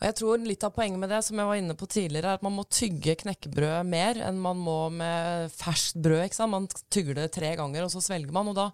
[0.02, 2.40] Og jeg tror litt av poenget med det, som jeg var inne på tidligere, er
[2.40, 6.26] at man må tygge knekkebrød mer enn man må med ferskt brød.
[6.26, 6.52] ikke sant?
[6.56, 8.52] Man tygger det tre ganger, og så svelger man.
[8.52, 8.70] Og da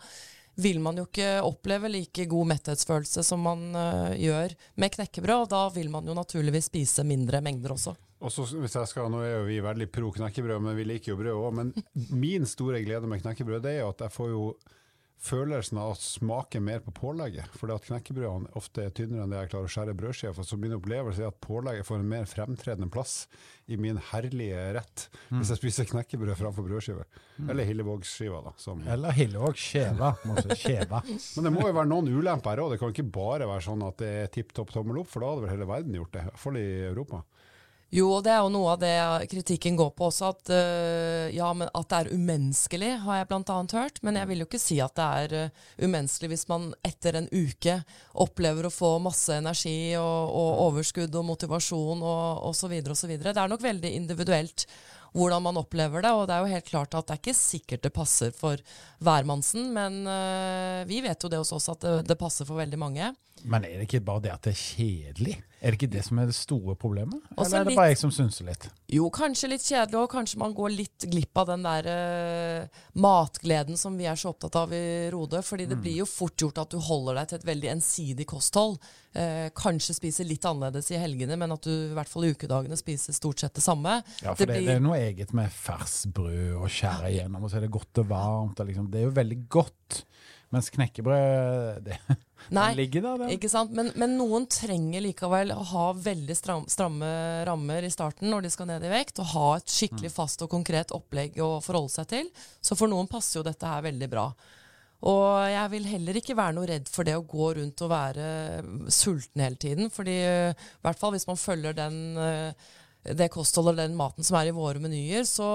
[0.60, 5.46] vil man jo ikke oppleve like god metthetsfølelse som man uh, gjør med knekkebrød.
[5.46, 7.94] Og da vil man jo naturligvis spise mindre mengder også.
[8.20, 11.20] Og så hvis jeg skal, Nå er vi veldig pro knekkebrød, men vi liker jo
[11.22, 11.54] brød òg.
[11.62, 11.72] Men
[12.26, 14.44] min store glede med knekkebrød det er jo at jeg får jo
[15.20, 17.52] følelsen av å smake mer på pålegget.
[17.60, 20.48] For at knekkebrødene ofte er tynnere enn det jeg klarer å skjære brødskiva for.
[20.48, 23.16] Så min opplevelse er at pålegget får en mer fremtredende plass
[23.70, 27.06] i min herlige rett hvis jeg spiser knekkebrød framfor brødskive.
[27.50, 28.56] Eller Hillevågsskiva, da.
[28.60, 28.82] Som.
[28.88, 30.14] Eller Hillevåg skjeva.
[30.56, 31.04] Skjeva.
[31.36, 32.74] Men det må jo være noen ulemper her òg.
[32.74, 35.34] Det kan ikke bare være sånn at det er tipp topp tommel opp, for da
[35.34, 36.26] hadde vel hele verden gjort det.
[36.26, 37.22] I hvert fall i Europa.
[37.90, 41.48] Jo, og det er jo noe av det kritikken går på også, at, uh, ja,
[41.50, 43.98] at det er umenneskelig, har jeg annet hørt.
[44.06, 47.32] Men jeg vil jo ikke si at det er uh, umenneskelig hvis man etter en
[47.34, 47.80] uke
[48.14, 52.78] opplever å få masse energi og, og overskudd og motivasjon og osv.
[52.94, 53.18] osv.
[53.18, 54.68] Det er nok veldig individuelt
[55.16, 57.86] hvordan man opplever det, og det er jo helt klart at det er ikke sikkert
[57.86, 58.62] det passer for
[59.02, 62.80] hvermannsen, men uh, vi vet jo det hos oss at det, det passer for veldig
[62.82, 63.10] mange.
[63.46, 65.36] Men er det ikke bare det at det er kjedelig?
[65.60, 67.20] Er det ikke det som er det store problemet?
[67.36, 68.68] Også Eller er det litt- bare jeg som synser litt?
[68.96, 73.78] Jo, kanskje litt kjedelig, og kanskje man går litt glipp av den der uh, matgleden
[73.78, 75.42] som vi er så opptatt av i Rode.
[75.44, 78.80] fordi det blir jo fort gjort at du holder deg til et veldig ensidig kosthold.
[79.16, 82.78] Uh, kanskje spiser litt annerledes i helgene, men at du i hvert fall i ukedagene
[82.80, 84.00] spiser stort sett det samme.
[84.24, 87.60] Ja, for det, det, blir- er noe eget med fersbrød og skjære igjennom, og så
[87.60, 88.60] er det godt og varmt.
[88.64, 90.04] Og liksom, det er jo veldig godt.
[90.56, 92.00] Mens knekkebrød, det,
[92.56, 93.30] Nei, ligger da.
[93.34, 93.74] Ikke sant?
[93.76, 97.10] Men, men noen trenger likevel å ha veldig stram, stramme
[97.48, 100.52] rammer i starten når de skal ned i vekt, og ha et skikkelig fast og
[100.52, 102.32] konkret opplegg å forholde seg til.
[102.62, 104.30] Så for noen passer jo dette her veldig bra.
[105.08, 108.26] Og jeg vil heller ikke være noe redd for det å gå rundt og være
[108.92, 109.90] sulten hele tiden.
[109.94, 112.68] fordi eh, i hvert fall hvis man følger den eh,
[113.04, 115.48] det kostholdet eller den maten som er i våre menyer, så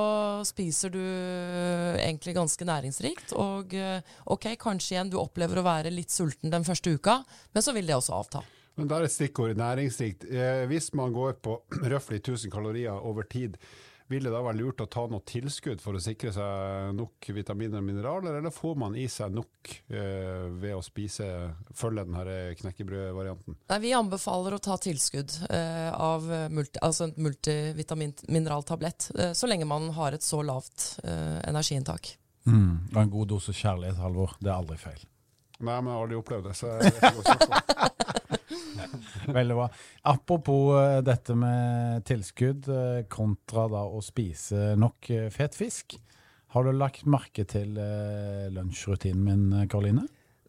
[0.48, 1.02] spiser du
[2.00, 3.35] egentlig ganske næringsrikt.
[3.37, 4.00] Og eh,
[4.33, 7.20] ok, kanskje igjen du opplever å være litt sulten den første uka,
[7.52, 8.44] men så vil det også avta.
[8.80, 10.26] Men da er et stikkord næringsrikt.
[10.26, 11.59] Eh, hvis man går på
[11.92, 13.61] røftlig 1000 kalorier over tid,
[14.12, 17.80] vil det da være lurt å ta noe tilskudd for å sikre seg nok vitaminer
[17.80, 21.28] og mineraler, eller får man i seg nok eh, ved å spise,
[21.76, 23.58] følge denne knekkebrødvarianten?
[23.72, 29.68] Nei, Vi anbefaler å ta tilskudd eh, av multi, altså en multivitaminmineraltablett, eh, så lenge
[29.68, 32.16] man har et så lavt eh, energiinntak.
[32.44, 32.92] Mm.
[32.92, 34.36] Og en god dose kjærlighet, Halvor.
[34.40, 35.04] Det er aldri feil.
[35.64, 37.92] Nei, men jeg har aldri opplevd det, så jeg vet ikke hvorfor.
[39.35, 39.68] Veldig bra.
[40.03, 45.96] Apropos eh, dette med tilskudd eh, kontra da å spise nok eh, fet fisk.
[46.55, 47.72] Har du lagt merke til
[48.55, 50.05] lunsjrutinen min, Karoline?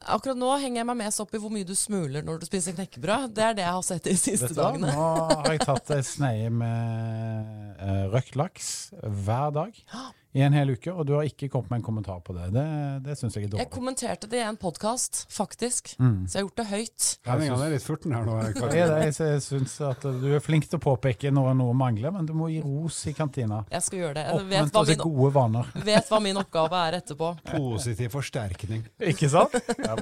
[0.06, 2.76] Akkurat nå henger jeg meg mest opp i hvor mye du smuler når du spiser
[2.78, 3.32] knekkebrød.
[3.34, 4.92] Det er det jeg har sett de siste Vet du dagene.
[4.94, 7.82] Nå har jeg tatt ei sneie med
[8.14, 8.70] røkt laks
[9.02, 9.82] hver dag
[10.36, 12.50] i en hel uke, og du har ikke kommet med en kommentar på det.
[12.52, 12.64] Det,
[13.06, 13.64] det syns jeg er dårlig.
[13.64, 15.94] Jeg kommenterte det i en podkast, faktisk.
[15.96, 16.26] Mm.
[16.28, 17.06] Så jeg har gjort det høyt.
[17.30, 18.36] Henning jeg er litt furten her nå.
[18.52, 22.28] Det jeg, jeg syns at du er flink til å påpeke når noe mangler, men
[22.28, 23.62] du må gi ros i kantina.
[23.72, 24.26] Jeg skal gjøre det.
[24.28, 25.72] Jeg vet hva, min, gode vaner.
[25.88, 27.32] vet hva min oppgave er etterpå.
[27.54, 28.84] Positiv forsterkning.
[29.16, 29.56] Ikke sant?
[29.80, 29.96] Ja.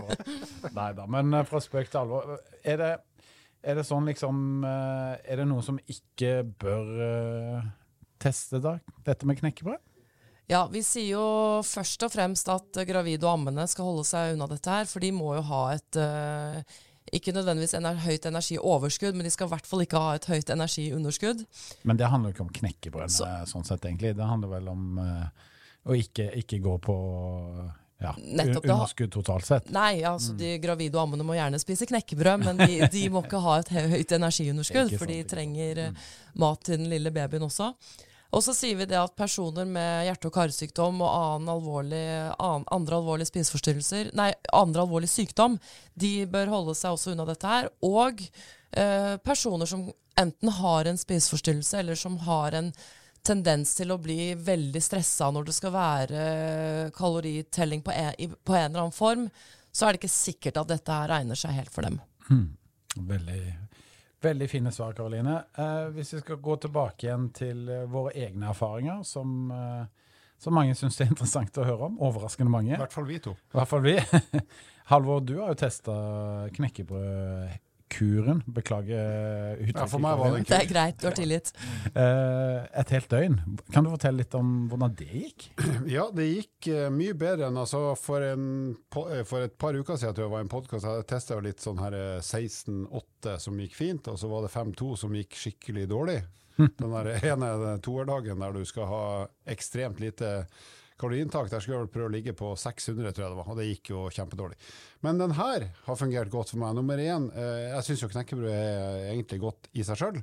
[0.74, 2.39] Nei da, men eh, fra spøk til alvor.
[2.65, 2.91] Er det,
[3.62, 7.74] er det sånn liksom eh, Er det noe som ikke bør eh,
[8.24, 8.80] teste, da?
[9.06, 9.78] Dette med knekkebrød?
[10.51, 11.27] Ja, vi sier jo
[11.63, 15.13] først og fremst at gravide og ammende skal holde seg unna dette her, for de
[15.15, 16.82] må jo ha et uh,
[17.13, 20.51] ikke nødvendigvis ener høyt energioverskudd, men de skal i hvert fall ikke ha et høyt
[20.53, 21.45] energiunderskudd.
[21.88, 24.15] Men det handler jo ikke om knekkebrød, Så- eh, sånn sett egentlig.
[24.15, 25.27] Det handler vel om uh,
[25.86, 26.95] å ikke, ikke gå på
[28.03, 29.69] ja, Nettopp, underskudd totalt sett.
[29.71, 33.39] Nei, altså de gravide og ammende må gjerne spise knekkebrød, men de, de må ikke
[33.45, 36.01] ha et høyt energiunderskudd, for de trenger mm.
[36.43, 37.71] mat til den lille babyen også.
[38.34, 42.02] Og så sier vi det at personer med hjerte- og karsykdom og alvorlig,
[42.41, 45.60] annen, andre alvorlige spiseforstyrrelser, nei, andre alvorlig sykdom,
[45.93, 47.69] de bør holde seg også unna dette her.
[47.86, 49.86] Og eh, personer som
[50.19, 52.74] enten har en spiseforstyrrelse, eller som har en
[53.24, 56.24] tendens til å bli veldig stressa når det skal være
[56.96, 59.30] kaloritelling på en, på en eller annen form,
[59.74, 62.02] så er det ikke sikkert at dette her egner seg helt for dem.
[62.98, 63.39] Veldig,
[64.23, 65.39] veldig fine svar, Karoline.
[65.57, 70.55] Eh, hvis vi skal gå tilbake igjen til eh, våre egne erfaringer, som, eh, som
[70.57, 71.99] mange syns er interessant å høre om.
[72.03, 72.75] Overraskende mange.
[72.75, 73.36] I hvert fall vi to.
[73.53, 73.97] I hvert fall vi.
[74.91, 75.93] Halvor, du har jo testa
[77.93, 78.41] knekkebrødkuren.
[78.45, 79.79] Beklager uttrykket.
[79.79, 81.51] Ja, for meg var det Det er greit, du har tillit.
[81.93, 83.39] Eh, et helt døgn.
[83.73, 85.49] Kan du fortelle litt om hvordan det gikk?
[85.93, 88.75] Ja, det gikk eh, mye bedre enn altså for, en,
[89.10, 90.15] eh, for et par uker siden.
[90.15, 94.08] tror jeg var en podcast, Jeg testa litt sånn her eh, 16-8 som gikk fint,
[94.08, 96.21] og så var det 5-2 som gikk skikkelig dårlig.
[96.58, 99.03] Den der ene toerdagen der du skal ha
[99.49, 100.45] ekstremt lite
[101.01, 103.60] kaloriinntak, der skulle jeg vel prøve å ligge på 600, tror jeg det var, og
[103.60, 104.58] det gikk jo kjempedårlig.
[105.06, 106.75] Men den her har fungert godt for meg.
[106.77, 110.21] Nummer én, eh, jeg syns jo knekkebrød er egentlig godt i seg sjøl.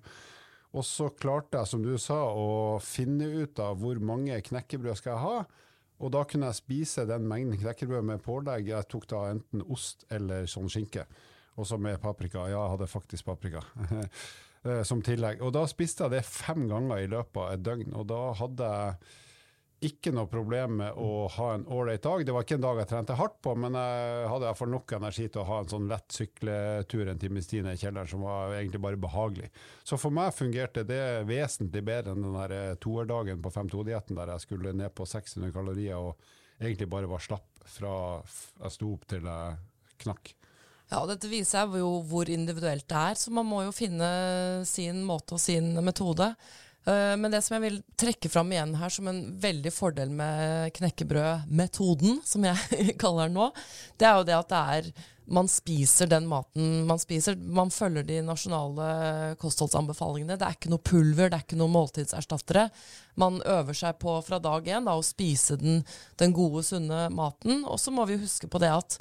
[0.71, 5.17] Og så klarte jeg, som du sa, å finne ut av hvor mange knekkebrød skal
[5.17, 5.65] jeg ha.
[6.01, 8.71] Og da kunne jeg spise den mengden knekkebrød med pålegg.
[8.71, 11.05] Jeg tok da enten ost eller sånn skinke.
[11.59, 12.47] Og så med paprika.
[12.49, 13.65] Ja, jeg hadde faktisk paprika.
[14.65, 15.43] eh, Som tillegg.
[15.45, 17.93] Og da spiste jeg det fem ganger i løpet av et døgn.
[17.99, 19.19] Og da hadde jeg
[19.81, 22.25] ikke noe problem med å ha en ålreit dag.
[22.27, 24.73] Det var ikke en dag jeg trente hardt på, men jeg hadde i hvert fall
[24.75, 28.27] nok energi til å ha en sånn lett sykletur en times tid i kjelleren, som
[28.27, 29.49] var egentlig bare behagelig.
[29.87, 34.35] Så for meg fungerte det vesentlig bedre enn den der eh, toerdagen på 5-2-dietten, der
[34.35, 39.09] jeg skulle ned på 600 kalorier og egentlig bare var slapp fra jeg sto opp
[39.09, 39.59] til jeg
[40.05, 40.35] knakk.
[40.91, 44.11] Ja, og Dette viser jo hvor individuelt det er, så man må jo finne
[44.69, 46.35] sin måte og sin metode.
[46.87, 50.73] Eh, Men det som jeg vil trekke fram igjen her som en veldig fordel med
[50.79, 53.51] knekkebrødmetoden, som jeg kaller den nå,
[54.01, 54.93] det er jo det at det er
[55.31, 57.37] man spiser den maten man spiser.
[57.39, 60.35] Man følger de nasjonale kostholdsanbefalingene.
[60.35, 62.65] Det er ikke noe pulver, det er ikke noe måltidserstattere.
[63.21, 65.85] Man øver seg på fra dag én da, å spise den,
[66.19, 67.63] den gode, sunne maten.
[67.63, 68.99] Og så må vi huske på det at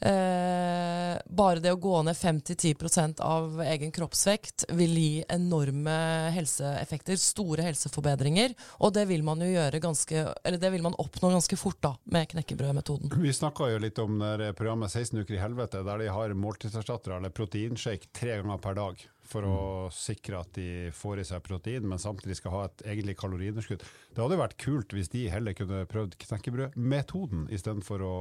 [0.00, 5.96] Eh, bare det å gå ned 5-10% av egen kroppsvekt vil gi enorme
[6.36, 8.52] helseeffekter, store helseforbedringer.
[8.84, 11.94] Og det vil man jo gjøre ganske, eller det vil man oppnå ganske fort da,
[12.04, 13.16] med knekkebrødmetoden.
[13.24, 17.16] Vi snakka jo litt om det programmet 16 uker i helvete, der de har måltidserstattere
[17.16, 19.06] eller proteinshake tre ganger per dag.
[19.26, 19.56] For å
[19.94, 23.82] sikre at de får i seg protein, men samtidig skal ha et egentlig kaloriunderskudd.
[24.14, 28.14] Det hadde vært kult hvis de heller kunne prøvd knekkebrødmetoden istedenfor å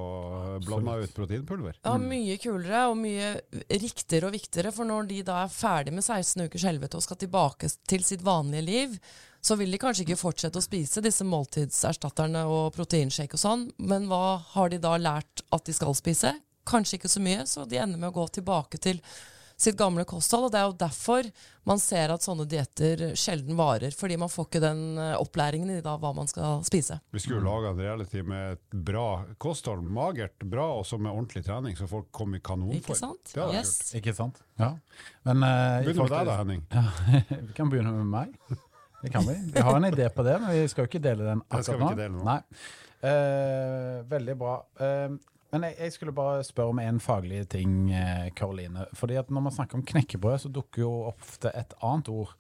[0.65, 1.77] blande ut proteinpulver.
[1.85, 3.35] Ja, Mye kulere og mye
[3.69, 4.73] riktigere og viktigere.
[4.75, 8.25] For når de da er ferdig med 16 ukers helvete og skal tilbake til sitt
[8.25, 8.99] vanlige liv,
[9.45, 14.07] så vil de kanskje ikke fortsette å spise disse måltidserstatterne og proteinshake og sånn, men
[14.09, 16.33] hva har de da lært at de skal spise?
[16.65, 19.03] Kanskje ikke så mye, så de ender med å gå tilbake til
[19.57, 20.47] sitt gamle kosthold.
[20.47, 21.29] Og det er jo derfor
[21.65, 23.95] man ser at sånne dietter sjelden varer.
[23.95, 26.99] Fordi man får ikke den eh, opplæringen i da, hva man skal spise.
[27.15, 29.07] Vi skulle jo laga en reality med et bra
[29.41, 32.77] kosthold, magert, bra, og så med ordentlig trening, så folk kom i kanonform.
[32.83, 33.33] Ikke sant?
[33.33, 33.73] Det hadde Yes.
[33.93, 34.41] jeg Ikke sant?
[34.61, 34.73] Ja.
[35.25, 35.81] Men, uh.
[35.85, 36.65] Begynn med deg da, Henning.
[36.75, 36.85] Ja,
[37.47, 38.61] vi kan begynne med meg.
[39.01, 39.35] Det kan vi.
[39.53, 42.23] Vi har en idé på det, men vi skal jo ikke dele den akkurat nå.
[42.25, 42.39] Nei.
[43.05, 44.53] Uh, veldig bra.
[44.81, 45.11] Eh,
[45.53, 48.87] men jeg, jeg skulle bare spørre om en faglig ting, eh, Karoline.
[48.97, 52.33] Fordi at når man snakker om knekkebrød, så dukker jo ofte et annet ord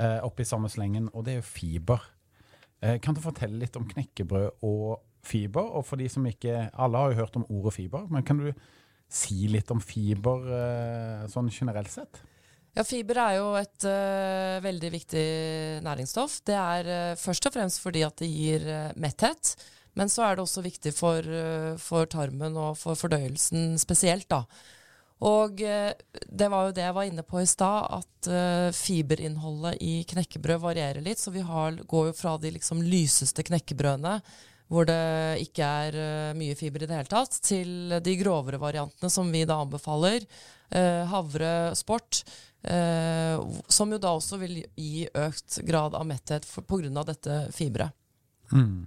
[0.00, 2.06] eh, opp i samme slengen, og det er jo fiber.
[2.80, 5.74] Eh, kan du fortelle litt om knekkebrød og fiber?
[5.78, 8.50] Og for de som ikke Alle har jo hørt om ordet fiber, men kan du
[9.06, 12.22] si litt om fiber eh, sånn generelt sett?
[12.76, 15.28] Ja, Fiber er jo et uh, veldig viktig
[15.80, 16.42] næringsstoff.
[16.44, 19.54] Det er uh, først og fremst fordi at det gir uh, metthet,
[19.96, 24.28] men så er det også viktig for, øh, for tarmen og for fordøyelsen spesielt.
[24.30, 24.44] da.
[25.24, 25.92] Og øh,
[26.28, 30.60] det var jo det jeg var inne på i stad, at øh, fiberinnholdet i knekkebrød
[30.60, 31.18] varierer litt.
[31.18, 34.20] Så vi har, går jo fra de liksom lyseste knekkebrødene,
[34.68, 39.30] hvor det ikke er mye fiber i det hele tatt, til de grovere variantene som
[39.30, 40.26] vi da anbefaler.
[41.06, 42.24] havre sport.
[42.66, 47.04] Eh, som jo da også vil gi økt grad av metthet pga.
[47.06, 47.94] dette fiberet.
[48.50, 48.86] Mm.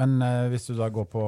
[0.00, 1.26] Men uh, hvis du da går på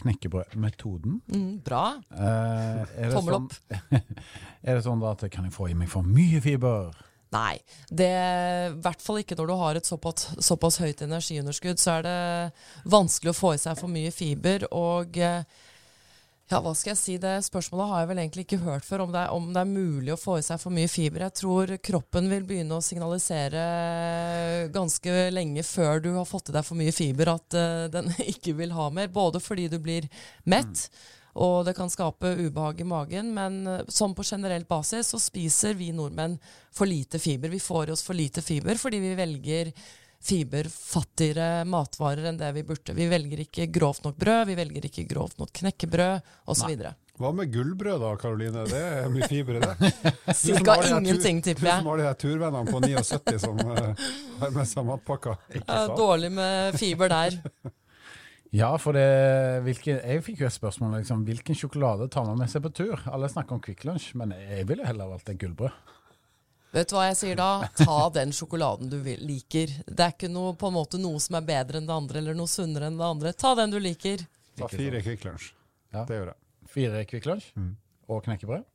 [0.00, 1.84] knekkebrødmetoden Mm, bra.
[2.10, 4.06] Uh, det Tommel sånn, opp.
[4.66, 6.90] Er det sånn at kan jeg få i meg for mye fiber?
[7.34, 7.56] Nei,
[7.90, 11.80] det i hvert fall ikke når du har et såpass, såpass høyt energiunderskudd.
[11.82, 12.18] Så er det
[12.90, 14.66] vanskelig å få i seg for mye fiber.
[14.74, 15.42] Og eh,
[16.46, 19.10] ja, hva skal jeg si, det spørsmålet har jeg vel egentlig ikke hørt før, om
[19.14, 21.24] det, er, om det er mulig å få i seg for mye fiber.
[21.26, 23.64] Jeg tror kroppen vil begynne å signalisere
[24.74, 28.54] ganske lenge før du har fått i deg for mye fiber at uh, den ikke
[28.60, 29.10] vil ha mer.
[29.10, 30.06] Både fordi du blir
[30.46, 30.86] mett,
[31.34, 33.34] og det kan skape ubehag i magen.
[33.34, 36.38] Men uh, sånn på generell basis så spiser vi nordmenn
[36.70, 37.50] for lite fiber.
[37.50, 39.74] Vi får i oss for lite fiber fordi vi velger
[40.24, 42.94] fiberfattigere matvarer enn det vi burde.
[42.96, 46.76] Vi velger ikke grovt nok brød, vi velger ikke grovt nok knekkebrød osv.
[47.16, 48.66] Hva med gullbrød da, Karoline?
[48.68, 49.92] Det er mye fiber i det.
[50.36, 51.78] Cirka ingenting, tipper jeg.
[51.78, 54.04] Du som har de her turvennene på 79 som eh,
[54.42, 55.38] har med seg matpakka.
[55.96, 57.40] Dårlig med fiber der.
[58.54, 59.02] Ja, for det
[59.66, 63.02] hvilke, Jeg fikk jo et spørsmål liksom, hvilken sjokolade tar man med seg på tur?
[63.10, 65.74] Alle snakker om Kvikk Lunsj, men jeg ville heller valgt et gullbrød.
[66.76, 67.50] Vet du hva jeg sier da?
[67.78, 69.70] Ta den sjokoladen du liker.
[69.88, 72.36] Det er ikke noe, på en måte noe som er bedre enn det andre, eller
[72.36, 73.32] noe sunnere enn det andre.
[73.32, 74.26] Ta den du liker.
[74.60, 75.46] Ta fire Kvikk Lunsj.
[75.94, 76.02] Ja.
[76.08, 76.40] Det gjør jeg.
[76.76, 77.70] Fire Kvikk Lunsj Mm.
[78.12, 78.66] og knekkebrød.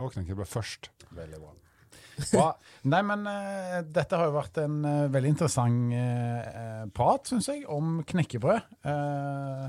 [0.00, 0.88] Og knekkebrød først.
[1.12, 1.52] Veldig bra.
[2.32, 2.46] Bra.
[2.92, 7.66] Nei, men uh, dette har jo vært en uh, veldig interessant uh, prat, syns jeg,
[7.68, 8.74] om knekkebrød.
[8.88, 9.64] Eh,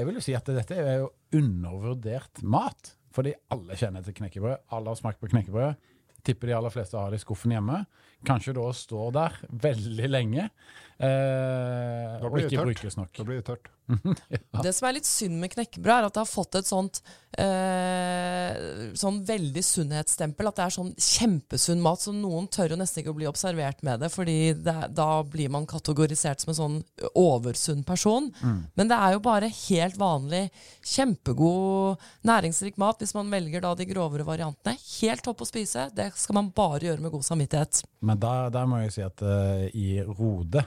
[0.00, 2.94] jeg vil jo si at dette er jo undervurdert mat.
[3.14, 4.64] Fordi alle kjenner til knekkebrød.
[4.74, 5.76] Alle har smakt på knekkebrød.
[6.24, 7.82] Tipper de aller fleste har det i skuffen hjemme.
[8.24, 12.70] Kanskje da står der veldig lenge eh, og ikke tørt.
[12.70, 13.10] brukes nok.
[13.18, 13.73] Da blir det tørt.
[14.64, 17.00] Det som er litt synd med knekkebrød, er at det har fått et sånt
[17.38, 20.48] eh, sånn veldig sunnhetsstempel.
[20.48, 23.82] At det er sånn kjempesunn mat, så noen tør jo nesten ikke å bli observert
[23.86, 26.78] med det, fordi det, da blir man kategorisert som en sånn
[27.18, 28.30] oversunn person.
[28.78, 30.46] Men det er jo bare helt vanlig,
[30.94, 34.78] kjempegod, næringsrik mat hvis man velger da de grovere variantene.
[35.00, 35.88] Helt topp å spise.
[35.94, 37.84] Det skal man bare gjøre med god samvittighet.
[38.04, 40.64] Men der, der må jeg si at uh, i Rode,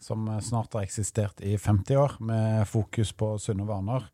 [0.00, 4.06] som snart har eksistert i 50 år, med fokus på sunne vaner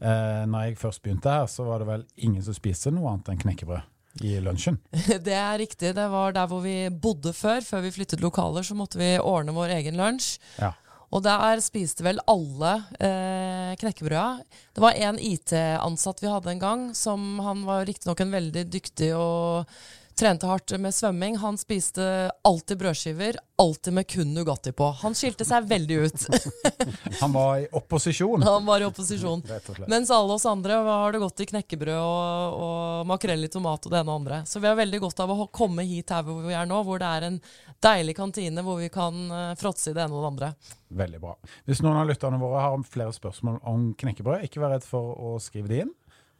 [0.00, 3.32] eh, Når jeg først begynte her, så var det vel ingen som spiste noe annet
[3.32, 4.78] enn knekkebrød i lunsjen.
[5.26, 5.94] Det er riktig.
[5.94, 7.62] Det var der hvor vi bodde før.
[7.64, 10.38] Før vi flyttet lokaler, så måtte vi ordne vår egen lunsj.
[10.58, 10.72] Ja.
[11.08, 14.42] Og der spiste vel alle eh, knekkebrøda.
[14.76, 19.14] Det var en IT-ansatt vi hadde en gang, som han var riktignok en veldig dyktig
[19.16, 19.70] og
[20.18, 21.36] trente hardt med svømming.
[21.38, 24.90] Han spiste alltid brødskiver, alltid med kun Nugatti på.
[25.02, 26.26] Han skilte seg veldig ut.
[27.20, 29.42] Han var i opposisjon, Han var i opposisjon.
[29.86, 33.94] Mens alle oss andre har det godt i knekkebrød og, og makrell i tomat og
[33.94, 34.40] det ene og andre.
[34.46, 36.98] Så vi har veldig godt av å komme hit her hvor vi er nå, hvor
[37.02, 37.38] det er en
[37.84, 40.50] deilig kantine hvor vi kan uh, fråtse i det ene og det andre.
[40.98, 41.36] Veldig bra.
[41.68, 45.38] Hvis noen av lytterne våre har flere spørsmål om knekkebrød, ikke vær redd for å
[45.42, 45.94] skrive de inn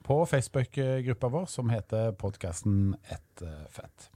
[0.08, 4.08] på Facebook-gruppa vår som heter podkasten Ett eh, fett.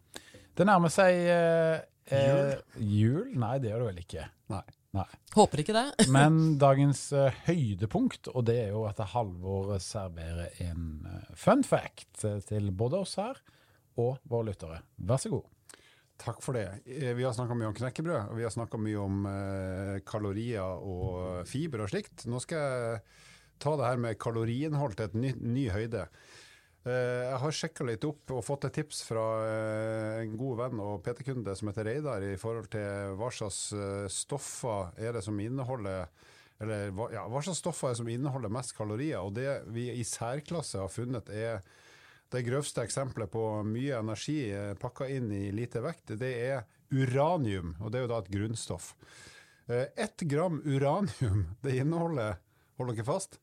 [0.57, 2.55] Det nærmer seg eh, jul.
[2.77, 3.27] jul?
[3.41, 4.25] Nei, det gjør det vel ikke.
[4.53, 4.63] Nei.
[4.93, 5.07] Nei.
[5.33, 5.85] Håper ikke det.
[6.17, 12.25] Men dagens eh, høydepunkt, og det er jo at Halvor serverer en eh, fun fact
[12.29, 13.41] eh, til både oss her
[14.01, 14.83] og våre lyttere.
[15.09, 15.49] Vær så god.
[16.23, 16.67] Takk for det.
[16.89, 20.85] Eh, Vi har snakka mye om knekkebrød, og vi har snakka mye om eh, kalorier
[20.85, 22.25] og fiber og slikt.
[22.29, 23.05] Nå skal jeg
[23.63, 26.09] ta det her med kaloriinnhold til et ny, ny høyde.
[26.83, 30.81] Eh, jeg har sjekka litt opp og fått et tips fra eh, en god venn
[30.83, 35.39] og PT-kunde som heter Reidar, i forhold til hva slags eh, stoffer er det som
[35.39, 36.09] inneholder
[36.63, 39.19] eller ja, hva slags stoffer er det som inneholder mest kalorier.
[39.23, 41.59] Og det vi i særklasse har funnet, er
[42.31, 44.37] det grøvste eksempelet på mye energi
[44.79, 46.15] pakka inn i lite vekt.
[46.21, 46.63] Det er
[46.95, 48.93] uranium, og det er jo da et grunnstoff.
[49.67, 52.39] Ett gram uranium det inneholder,
[52.79, 53.42] hold dere fast,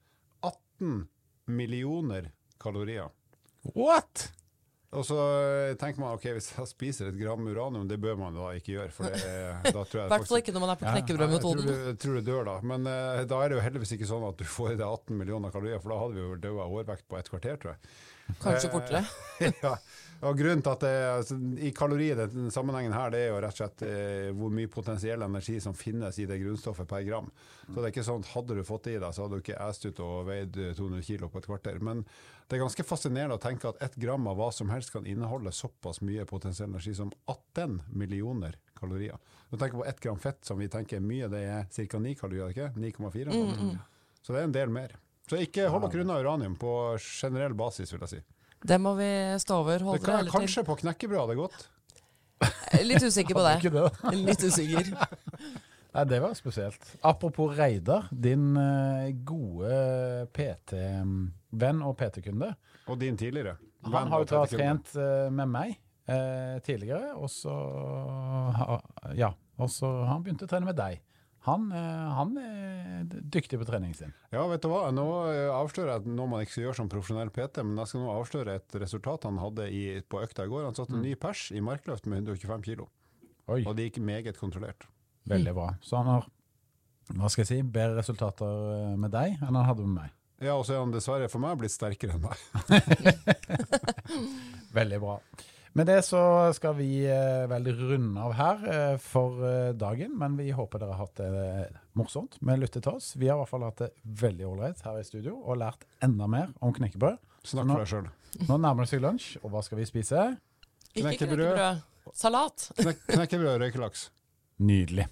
[0.80, 1.08] 18
[1.46, 3.10] millioner kalorier.
[3.76, 4.32] What?!
[4.90, 8.34] Og så eh, tenker man ok, hvis jeg spiser et gram uranium, det bør man
[8.34, 8.94] da ikke gjøre.
[8.96, 9.20] For det,
[9.68, 10.94] da tror jeg I hvert fall ikke når man er på Ja.
[10.96, 11.68] Knekkebrødmetoden.
[11.68, 12.56] du, jeg tror du dør da.
[12.72, 15.20] Men uh, da er det jo heldigvis ikke sånn at du får i deg 18
[15.20, 17.94] millioner kalorier, for da hadde vi jo dødd av overvekt på et kvarter, tror jeg.
[18.42, 19.04] Kanskje fortere.
[19.66, 19.76] ja.
[20.20, 23.56] Og grunnen til at det, altså, I kalorier, den sammenhengen her, det er jo rett
[23.56, 27.30] og slett eh, hvor mye potensiell energi som finnes i det grunnstoffet per gram.
[27.70, 29.44] Så det er ikke sånn at hadde du fått det i deg, så hadde du
[29.46, 31.80] ikke æst ut og veid 200 kilo på et kvarter.
[31.80, 32.04] Men
[32.50, 35.54] det er ganske fascinerende å tenke at ett gram av hva som helst kan inneholde
[35.56, 39.16] såpass mye potensiell energi som 18 millioner kalorier.
[39.50, 42.02] Du tenker på ett gram fett, som vi tenker er mye, det er ca.
[42.04, 42.68] 9 kalorier, ikke?
[42.76, 43.32] 9,4.
[43.32, 43.78] Mm,
[44.22, 44.98] Så det er en del mer.
[45.30, 48.22] Så ikke hold dere unna uranium på generell basis, vil jeg si.
[48.62, 49.78] Det må vi stå over.
[49.80, 51.68] Det Holde kan, det hele kanskje på knekkebrød hadde gått.
[52.84, 53.72] Litt usikker på det.
[53.72, 54.14] Det?
[54.28, 54.92] Litt usikker.
[55.96, 56.84] Nei, det var spesielt.
[57.02, 62.52] Apropos Reidar, din eh, gode PT-venn og PT-kunde.
[62.90, 63.56] Og din tidligere.
[63.90, 65.72] Han har jo trent eh, med meg
[66.10, 67.56] eh, tidligere, og så
[68.60, 68.82] ha-
[69.18, 71.00] Ja, og så har han begynt å trene med deg.
[71.48, 74.12] Han, eh, han er dyktig på treningen sin.
[74.34, 74.90] Ja, vet du hva.
[74.92, 78.04] Nå eh, avslører jeg noe man ikke skal gjøre som profesjonell PT, men jeg skal
[78.04, 80.66] nå avsløre et resultat han hadde i, på økta i går.
[80.68, 82.90] Han satte en ny pers i markløft med 125 kilo,
[83.48, 84.88] og det gikk meget kontrollert.
[85.30, 85.70] veldig bra.
[85.86, 86.28] Så han har,
[87.16, 90.16] hva skal jeg si, bedre resultater eh, med deg enn han hadde med meg.
[90.44, 92.36] Ja, og så er han dessverre for meg blitt sterkere enn meg.
[94.80, 95.18] Veldig bra.
[95.80, 96.20] Med det så
[96.58, 100.92] skal vi eh, vel runde av her eh, for eh, dagen, men vi håper dere
[100.98, 103.14] har hatt det morsomt med å lytte til oss.
[103.16, 103.88] Vi har i hvert fall hatt det
[104.26, 107.22] veldig ålreit her i studio og lært enda mer om knekkebrød.
[107.48, 108.10] Snakk for deg sjøl.
[108.50, 110.26] Nå nærmer det seg lunsj, og hva skal vi spise?
[110.92, 111.54] Ikke Knekkebrød.
[111.56, 112.12] knekkebrød.
[112.26, 112.68] Salat.
[112.82, 114.04] Knek, knekkebrød og røykelaks.
[114.68, 115.08] Nydelig.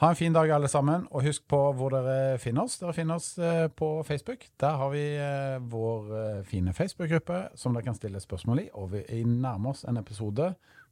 [0.00, 2.78] Ha en fin dag alle sammen, og husk på hvor dere finner oss.
[2.80, 4.46] Dere finner oss eh, på Facebook.
[4.56, 8.64] Der har vi eh, vår eh, fine Facebook-gruppe som dere kan stille spørsmål i.
[8.80, 10.46] Og vi nærmer oss en episode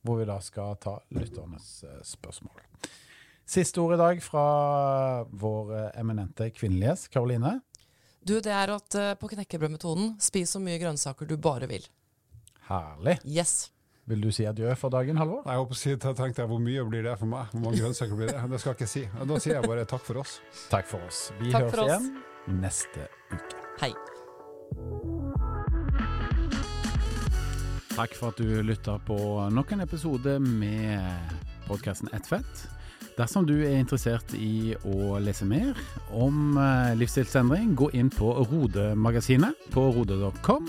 [0.04, 1.70] hvor vi da skal ta lytternes
[2.04, 2.61] spørsmål.
[3.48, 4.44] Siste ord i dag fra
[5.24, 7.54] vår eminente kvinnelige Karoline.
[8.20, 11.88] Du, det er at på knekkebrødmetoden, spis så mye grønnsaker du bare vil.
[12.68, 13.16] Herlig.
[13.24, 13.70] Yes.
[14.09, 15.42] Vil du si adjø for dagen, Halvor?
[15.44, 17.50] Jeg håper å si, da tenkte jeg hvor mye blir det for meg?
[17.52, 18.40] Hvor mange grønnsaker blir det?
[18.54, 19.02] Det skal jeg ikke si.
[19.28, 20.38] Da sier jeg bare takk for oss.
[20.72, 21.18] Takk for oss.
[21.42, 21.90] Vi Takk høres oss.
[22.09, 23.61] igjen neste uke.
[23.82, 23.92] Hei.
[27.98, 29.18] Takk for at du lytta på
[29.52, 31.36] nok en episode med
[31.68, 32.64] podkasten Ett fett.
[33.18, 35.74] Dersom du er interessert i å lese mer
[36.14, 40.68] om eh, livsstilsendring, gå inn på Rode-magasinet på rode.com.